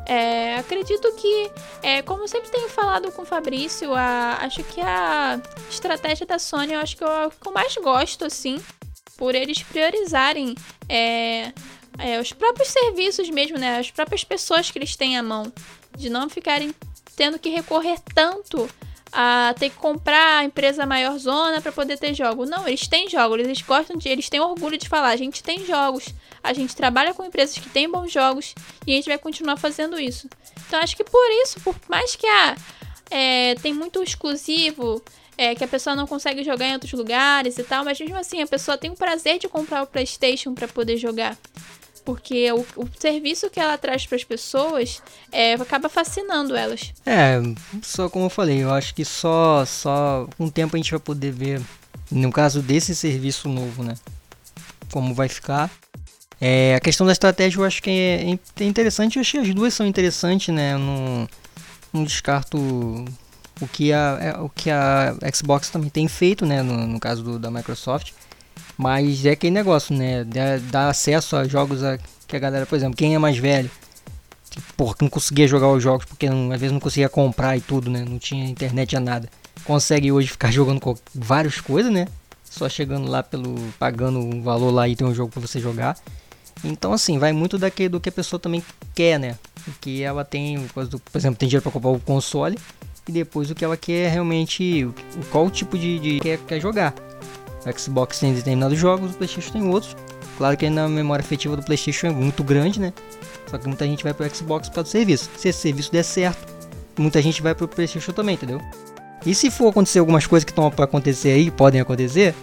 É, 0.10 0.56
acredito 0.56 1.12
que, 1.17 1.52
é, 1.84 2.02
como 2.02 2.24
eu 2.24 2.28
sempre 2.28 2.50
tenho 2.50 2.67
falado 2.67 3.12
com 3.12 3.22
o 3.22 3.26
Fabrício, 3.26 3.93
a, 3.93 4.39
acho 4.41 4.63
que 4.63 4.82
a 4.82 5.39
estratégia 5.69 6.26
da 6.26 6.39
Sony, 6.39 6.74
eu 6.74 6.80
acho 6.80 6.98
que 6.98 7.04
eu, 7.04 7.30
que 7.30 7.48
eu 7.48 7.54
mais 7.54 7.76
gosto, 7.76 8.26
assim, 8.26 8.60
por 9.15 9.36
eles 9.36 9.62
priorizarem 9.62 10.56
é, 10.89 11.54
é, 12.00 12.19
os 12.19 12.34
próprios 12.34 12.69
serviços 12.69 13.30
mesmo, 13.30 13.60
né? 13.60 13.78
As 13.78 13.91
próprias 13.91 14.24
pessoas 14.24 14.72
que 14.72 14.80
eles 14.80 14.95
têm 14.95 15.15
à 15.15 15.22
mão. 15.22 15.54
De 15.95 16.10
não 16.10 16.28
ficarem 16.28 16.74
tendo 17.15 17.38
que 17.38 17.50
recorrer 17.50 18.00
tanto 18.15 18.67
a 19.12 19.54
ter 19.58 19.69
que 19.69 19.76
comprar 19.78 20.38
a 20.38 20.43
empresa 20.43 20.86
maior 20.86 21.17
zona 21.17 21.62
para 21.62 21.72
poder 21.72 21.98
ter 21.98 22.13
jogo. 22.13 22.45
Não, 22.45 22.67
eles 22.67 22.88
têm 22.88 23.10
jogos, 23.10 23.39
eles 23.39 23.62
gostam 23.62 23.98
de, 23.98 24.08
eles 24.10 24.30
têm 24.30 24.39
orgulho 24.39 24.78
de 24.78 24.88
falar, 24.88 25.10
a 25.10 25.15
gente 25.15 25.41
tem 25.41 25.65
jogos, 25.65 26.13
a 26.43 26.54
gente 26.54 26.76
trabalha 26.76 27.13
com 27.13 27.24
empresas 27.24 27.58
que 27.58 27.69
têm 27.69 27.89
bons 27.89 28.12
jogos 28.12 28.54
e 28.86 28.93
a 28.93 28.95
gente 28.95 29.08
vai 29.08 29.17
continuar 29.17 29.58
fazendo 29.58 30.00
isso. 30.00 30.30
Então 30.67 30.80
acho 30.80 30.95
que 30.95 31.04
por 31.04 31.28
isso, 31.43 31.60
por 31.62 31.76
mais 31.88 32.15
que 32.15 32.28
a 32.28 32.56
é, 33.10 33.56
tem 33.56 33.74
muito 33.74 34.04
exclusivo, 34.04 35.04
é, 35.38 35.56
que 35.56 35.63
a 35.63 35.67
pessoa 35.67 35.95
não 35.95 36.06
consegue 36.06 36.43
jogar 36.43 36.67
em 36.67 36.74
outros 36.74 36.93
lugares 36.93 37.58
e 37.58 37.63
tal, 37.63 37.84
mas 37.84 38.00
mesmo 38.00 38.17
assim 38.17 38.41
a 38.41 38.48
pessoa 38.48 38.78
tem 38.78 38.91
o 38.91 38.95
prazer 38.95 39.39
de 39.39 39.48
comprar 39.48 39.82
o 39.82 39.88
PlayStation 39.88 40.54
para 40.54 40.67
poder 40.67 40.98
jogar 40.98 41.38
porque 42.03 42.51
o, 42.51 42.65
o 42.75 42.89
serviço 42.97 43.49
que 43.49 43.59
ela 43.59 43.77
traz 43.77 44.05
para 44.05 44.15
as 44.15 44.23
pessoas 44.23 45.01
é, 45.31 45.53
acaba 45.53 45.89
fascinando 45.89 46.55
elas. 46.55 46.93
É, 47.05 47.39
só 47.81 48.09
como 48.09 48.25
eu 48.25 48.29
falei, 48.29 48.63
eu 48.63 48.71
acho 48.73 48.93
que 48.93 49.05
só, 49.05 49.65
só 49.65 50.27
com 50.38 50.45
o 50.45 50.51
tempo 50.51 50.75
a 50.75 50.79
gente 50.79 50.91
vai 50.91 50.99
poder 50.99 51.31
ver, 51.31 51.62
no 52.12 52.31
caso 52.31 52.62
desse 52.62 52.95
serviço 52.95 53.47
novo, 53.49 53.83
né? 53.83 53.95
Como 54.91 55.13
vai 55.13 55.29
ficar. 55.29 55.69
É, 56.41 56.75
a 56.75 56.79
questão 56.79 57.05
da 57.05 57.12
estratégia 57.12 57.59
eu 57.59 57.65
acho 57.65 57.83
que 57.83 57.89
é, 57.89 58.39
é 58.63 58.63
interessante, 58.63 59.17
eu 59.17 59.21
acho 59.21 59.31
que 59.31 59.38
as 59.38 59.53
duas 59.53 59.73
são 59.73 59.85
interessantes, 59.85 60.53
né? 60.53 60.77
Não, 60.77 61.27
não 61.91 62.03
descarto 62.03 62.57
o 63.62 63.67
que, 63.67 63.91
a, 63.91 64.17
é, 64.21 64.38
o 64.39 64.49
que 64.49 64.69
a 64.69 65.15
Xbox 65.33 65.69
também 65.69 65.89
tem 65.89 66.07
feito, 66.07 66.45
né? 66.45 66.63
No, 66.63 66.88
no 66.88 66.99
caso 66.99 67.21
do, 67.21 67.38
da 67.38 67.51
Microsoft 67.51 68.13
mas 68.79 69.25
é 69.25 69.31
aquele 69.31 69.53
negócio, 69.53 69.93
né? 69.93 70.25
Dá 70.71 70.87
acesso 70.87 71.35
a 71.35 71.45
jogos 71.45 71.83
a, 71.83 71.99
que 72.25 72.33
a 72.33 72.39
galera, 72.39 72.65
por 72.65 72.77
exemplo, 72.77 72.95
quem 72.95 73.13
é 73.13 73.19
mais 73.19 73.37
velho, 73.37 73.69
porra, 74.77 74.95
que 74.95 75.01
não 75.01 75.09
conseguia 75.09 75.45
jogar 75.49 75.67
os 75.67 75.83
jogos 75.83 76.05
porque 76.05 76.29
não, 76.29 76.49
às 76.49 76.61
vezes 76.61 76.71
não 76.71 76.79
conseguia 76.79 77.09
comprar 77.09 77.57
e 77.57 77.61
tudo, 77.61 77.91
né? 77.91 78.05
Não 78.07 78.17
tinha 78.17 78.49
internet 78.49 78.95
a 78.95 79.01
nada. 79.01 79.29
Consegue 79.65 80.13
hoje 80.13 80.29
ficar 80.29 80.49
jogando 80.53 80.79
com 80.79 80.95
várias 81.13 81.59
coisas, 81.59 81.91
né? 81.91 82.07
Só 82.45 82.69
chegando 82.69 83.11
lá 83.11 83.21
pelo. 83.21 83.53
pagando 83.77 84.17
um 84.17 84.41
valor 84.41 84.71
lá 84.71 84.87
e 84.87 84.95
tem 84.95 85.05
um 85.05 85.13
jogo 85.13 85.29
para 85.29 85.41
você 85.41 85.59
jogar. 85.59 85.97
Então, 86.63 86.93
assim, 86.93 87.19
vai 87.19 87.33
muito 87.33 87.57
daquele 87.57 87.89
do 87.89 87.99
que 87.99 88.07
a 88.07 88.13
pessoa 88.13 88.39
também 88.39 88.63
quer, 88.95 89.19
né? 89.19 89.37
Que 89.81 90.03
ela 90.03 90.23
tem, 90.23 90.65
por 90.67 90.83
exemplo, 91.17 91.37
tem 91.37 91.49
dinheiro 91.49 91.63
para 91.63 91.71
comprar 91.73 91.89
o 91.89 91.99
console 91.99 92.57
e 93.09 93.11
depois 93.11 93.51
o 93.51 93.55
que 93.55 93.65
ela 93.65 93.75
quer 93.75 94.09
realmente, 94.09 94.89
qual 95.31 95.49
tipo 95.49 95.77
de, 95.77 95.99
de 95.99 96.19
quer, 96.21 96.37
quer 96.39 96.61
jogar. 96.61 96.95
O 97.65 97.80
Xbox 97.80 98.19
tem 98.19 98.34
determinados 98.34 98.78
jogos, 98.78 99.12
o 99.12 99.13
PlayStation 99.15 99.52
tem 99.52 99.67
outros. 99.67 99.95
Claro 100.38 100.56
que 100.56 100.65
ainda 100.65 100.86
a 100.86 100.88
memória 100.88 101.22
afetiva 101.22 101.56
do 101.56 101.63
PlayStation 101.63 102.08
é 102.08 102.12
muito 102.12 102.43
grande, 102.43 102.80
né? 102.80 102.93
Só 103.50 103.58
que 103.58 103.67
muita 103.67 103.86
gente 103.86 104.04
vai 104.04 104.13
pro 104.13 104.34
Xbox 104.34 104.69
causa 104.69 104.84
do 104.84 104.91
serviço. 104.91 105.30
Se 105.36 105.50
esse 105.50 105.60
serviço 105.60 105.91
der 105.91 106.04
certo, 106.04 106.48
muita 106.98 107.22
gente 107.22 107.41
vai 107.41 107.54
pro 107.54 107.67
PlayStation 107.67 108.13
também, 108.13 108.36
entendeu? 108.36 108.62
E 109.26 109.36
se 109.36 109.52
for 109.52 109.69
acontecer 109.69 110.00
algumas 110.00 110.26
coisas 110.26 110.45
que 110.45 110.52
estão 110.52 110.69
para 110.72 110.86
acontecer 110.86 111.32
aí, 111.32 111.52
podem 111.52 111.82
acontecer 111.82 112.34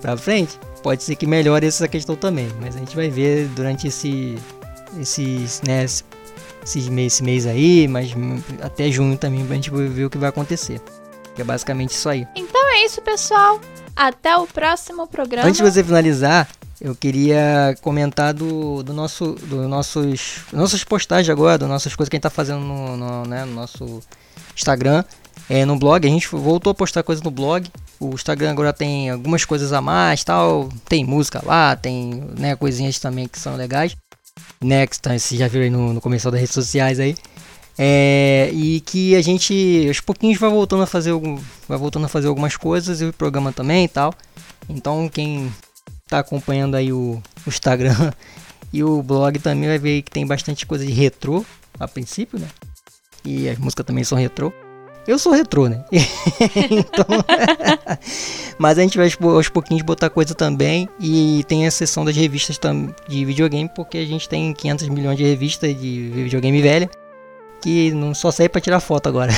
para 0.00 0.16
frente, 0.16 0.58
pode 0.82 1.02
ser 1.02 1.14
que 1.14 1.26
melhore 1.26 1.66
essa 1.66 1.86
questão 1.86 2.16
também. 2.16 2.48
Mas 2.60 2.74
a 2.74 2.78
gente 2.78 2.96
vai 2.96 3.08
ver 3.08 3.46
durante 3.48 3.86
esse, 3.86 4.36
esses, 4.98 5.62
né, 5.62 5.84
esse 5.84 6.90
mês, 6.90 7.12
esse 7.12 7.22
mês 7.22 7.46
aí, 7.46 7.86
mas 7.86 8.10
até 8.60 8.90
junho 8.90 9.16
também 9.16 9.46
pra 9.46 9.54
gente 9.54 9.70
ver 9.70 10.06
o 10.06 10.10
que 10.10 10.18
vai 10.18 10.28
acontecer. 10.28 10.80
Que 11.36 11.42
é 11.42 11.44
basicamente 11.44 11.90
isso 11.90 12.08
aí. 12.08 12.26
Então 12.34 12.74
é 12.74 12.84
isso, 12.84 13.00
pessoal. 13.00 13.60
Até 13.96 14.36
o 14.36 14.46
próximo 14.46 15.06
programa. 15.06 15.48
Antes 15.48 15.58
de 15.58 15.70
você 15.70 15.82
finalizar, 15.84 16.48
eu 16.80 16.94
queria 16.94 17.76
comentar 17.80 18.34
do, 18.34 18.82
do 18.82 18.92
nosso, 18.92 19.32
do 19.32 19.68
nossos, 19.68 20.40
nossas 20.52 20.82
postagens 20.82 21.30
agora, 21.30 21.56
das 21.56 21.68
nossas 21.68 21.94
coisas 21.94 22.08
que 22.08 22.16
a 22.16 22.18
gente 22.18 22.22
tá 22.24 22.30
fazendo 22.30 22.60
no, 22.60 22.96
no, 22.96 23.24
né, 23.24 23.44
no 23.44 23.54
nosso 23.54 24.00
Instagram, 24.56 25.04
é, 25.48 25.64
no 25.64 25.78
blog. 25.78 26.06
A 26.06 26.10
gente 26.10 26.28
voltou 26.28 26.70
a 26.72 26.74
postar 26.74 27.02
coisas 27.02 27.22
no 27.22 27.30
blog. 27.30 27.70
O 28.00 28.14
Instagram 28.14 28.50
agora 28.50 28.72
tem 28.72 29.10
algumas 29.10 29.44
coisas 29.44 29.72
a 29.72 29.80
mais, 29.80 30.24
tal. 30.24 30.68
Tem 30.88 31.04
música 31.04 31.40
lá, 31.44 31.76
tem 31.76 32.24
né, 32.36 32.56
coisinhas 32.56 32.98
também 32.98 33.28
que 33.28 33.38
são 33.38 33.56
legais. 33.56 33.96
Next, 34.60 35.00
tá, 35.00 35.16
você 35.16 35.36
já 35.36 35.46
viu 35.46 35.62
aí 35.62 35.70
no, 35.70 35.92
no 35.92 36.00
começo 36.00 36.28
das 36.30 36.40
redes 36.40 36.54
sociais 36.54 36.98
aí. 36.98 37.16
É, 37.76 38.50
e 38.52 38.80
que 38.80 39.16
a 39.16 39.22
gente 39.22 39.84
aos 39.88 40.00
pouquinhos 40.00 40.38
vai 40.38 40.48
voltando 40.48 40.84
a 40.84 40.86
fazer 40.86 41.10
algum, 41.10 41.38
vai 41.68 41.76
voltando 41.76 42.06
a 42.06 42.08
fazer 42.08 42.28
algumas 42.28 42.56
coisas 42.56 43.00
e 43.00 43.06
o 43.06 43.12
programa 43.12 43.52
também 43.52 43.84
e 43.84 43.88
tal. 43.88 44.14
Então 44.68 45.08
quem 45.08 45.52
está 46.04 46.20
acompanhando 46.20 46.76
aí 46.76 46.92
o, 46.92 47.20
o, 47.44 47.48
Instagram 47.48 48.12
e 48.72 48.84
o 48.84 49.02
blog 49.02 49.38
também 49.40 49.68
vai 49.68 49.78
ver 49.78 50.02
que 50.02 50.10
tem 50.10 50.26
bastante 50.26 50.66
coisa 50.66 50.86
de 50.86 50.92
retrô 50.92 51.44
a 51.78 51.88
princípio, 51.88 52.38
né? 52.38 52.48
E 53.24 53.48
as 53.48 53.58
músicas 53.58 53.86
também 53.86 54.04
são 54.04 54.16
retrô. 54.16 54.52
Eu 55.06 55.18
sou 55.18 55.32
retrô, 55.32 55.68
né? 55.68 55.84
então, 56.70 57.04
mas 58.56 58.78
a 58.78 58.82
gente 58.82 58.96
vai 58.96 59.10
aos 59.34 59.48
pouquinhos 59.48 59.82
botar 59.82 60.08
coisa 60.08 60.34
também 60.34 60.88
e 61.00 61.44
tem 61.48 61.66
a 61.66 61.70
seção 61.70 62.04
das 62.04 62.16
revistas 62.16 62.58
de 63.08 63.24
videogame 63.24 63.68
porque 63.74 63.98
a 63.98 64.06
gente 64.06 64.28
tem 64.28 64.54
500 64.54 64.88
milhões 64.88 65.18
de 65.18 65.24
revistas 65.24 65.78
de 65.78 66.10
videogame 66.14 66.62
velha 66.62 66.88
que 67.60 67.92
não 67.92 68.14
só 68.14 68.30
sair 68.30 68.48
para 68.48 68.60
tirar 68.60 68.80
foto 68.80 69.08
agora. 69.08 69.32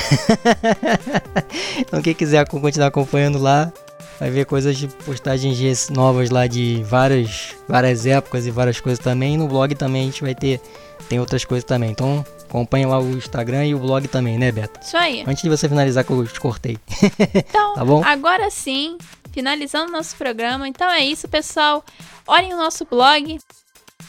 então 1.79 2.01
quem 2.01 2.13
quiser 2.13 2.47
continuar 2.47 2.87
acompanhando 2.87 3.37
lá, 3.37 3.71
vai 4.19 4.29
ver 4.29 4.45
coisas 4.45 4.77
de 4.77 4.87
postagens 4.87 5.89
novas 5.89 6.29
lá 6.29 6.47
de 6.47 6.83
várias, 6.83 7.55
várias 7.67 8.05
épocas 8.05 8.45
e 8.45 8.51
várias 8.51 8.79
coisas 8.79 9.03
também. 9.03 9.35
E 9.35 9.37
no 9.37 9.47
blog 9.47 9.73
também 9.75 10.03
a 10.03 10.05
gente 10.05 10.21
vai 10.21 10.35
ter 10.35 10.61
tem 11.07 11.19
outras 11.19 11.45
coisas 11.45 11.63
também. 11.63 11.91
Então 11.91 12.25
acompanhe 12.47 12.85
lá 12.85 12.99
o 12.99 13.09
Instagram 13.11 13.65
e 13.65 13.75
o 13.75 13.79
blog 13.79 14.07
também, 14.07 14.37
né, 14.37 14.51
Beto? 14.51 14.79
Isso 14.81 14.97
aí. 14.97 15.23
Antes 15.27 15.43
de 15.43 15.49
você 15.49 15.67
finalizar 15.67 16.03
que 16.03 16.11
eu 16.11 16.25
te 16.27 16.39
cortei. 16.39 16.77
Então, 17.33 17.75
tá 17.75 17.85
bom? 17.85 18.03
agora 18.03 18.49
sim, 18.49 18.97
finalizando 19.31 19.91
nosso 19.91 20.15
programa. 20.15 20.67
Então 20.67 20.89
é 20.89 21.03
isso, 21.03 21.27
pessoal. 21.27 21.83
Olhem 22.25 22.53
o 22.53 22.57
nosso 22.57 22.85
blog. 22.85 23.39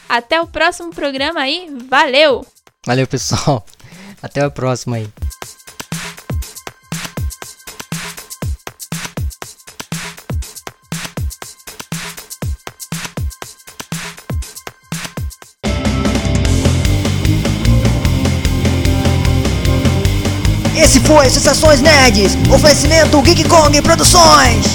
Até 0.07 0.41
o 0.41 0.47
próximo 0.47 0.89
programa 0.89 1.41
aí. 1.41 1.69
Valeu! 1.87 2.45
Valeu, 2.85 3.07
pessoal. 3.07 3.63
Até 4.21 4.41
a 4.41 4.49
próxima 4.49 4.97
aí. 4.97 5.09
Esse 20.75 20.99
foi 21.01 21.29
Sensações 21.29 21.81
Nerds, 21.81 22.35
oferecimento 22.53 23.21
Geek 23.21 23.43
Kong 23.45 23.81
Produções. 23.81 24.65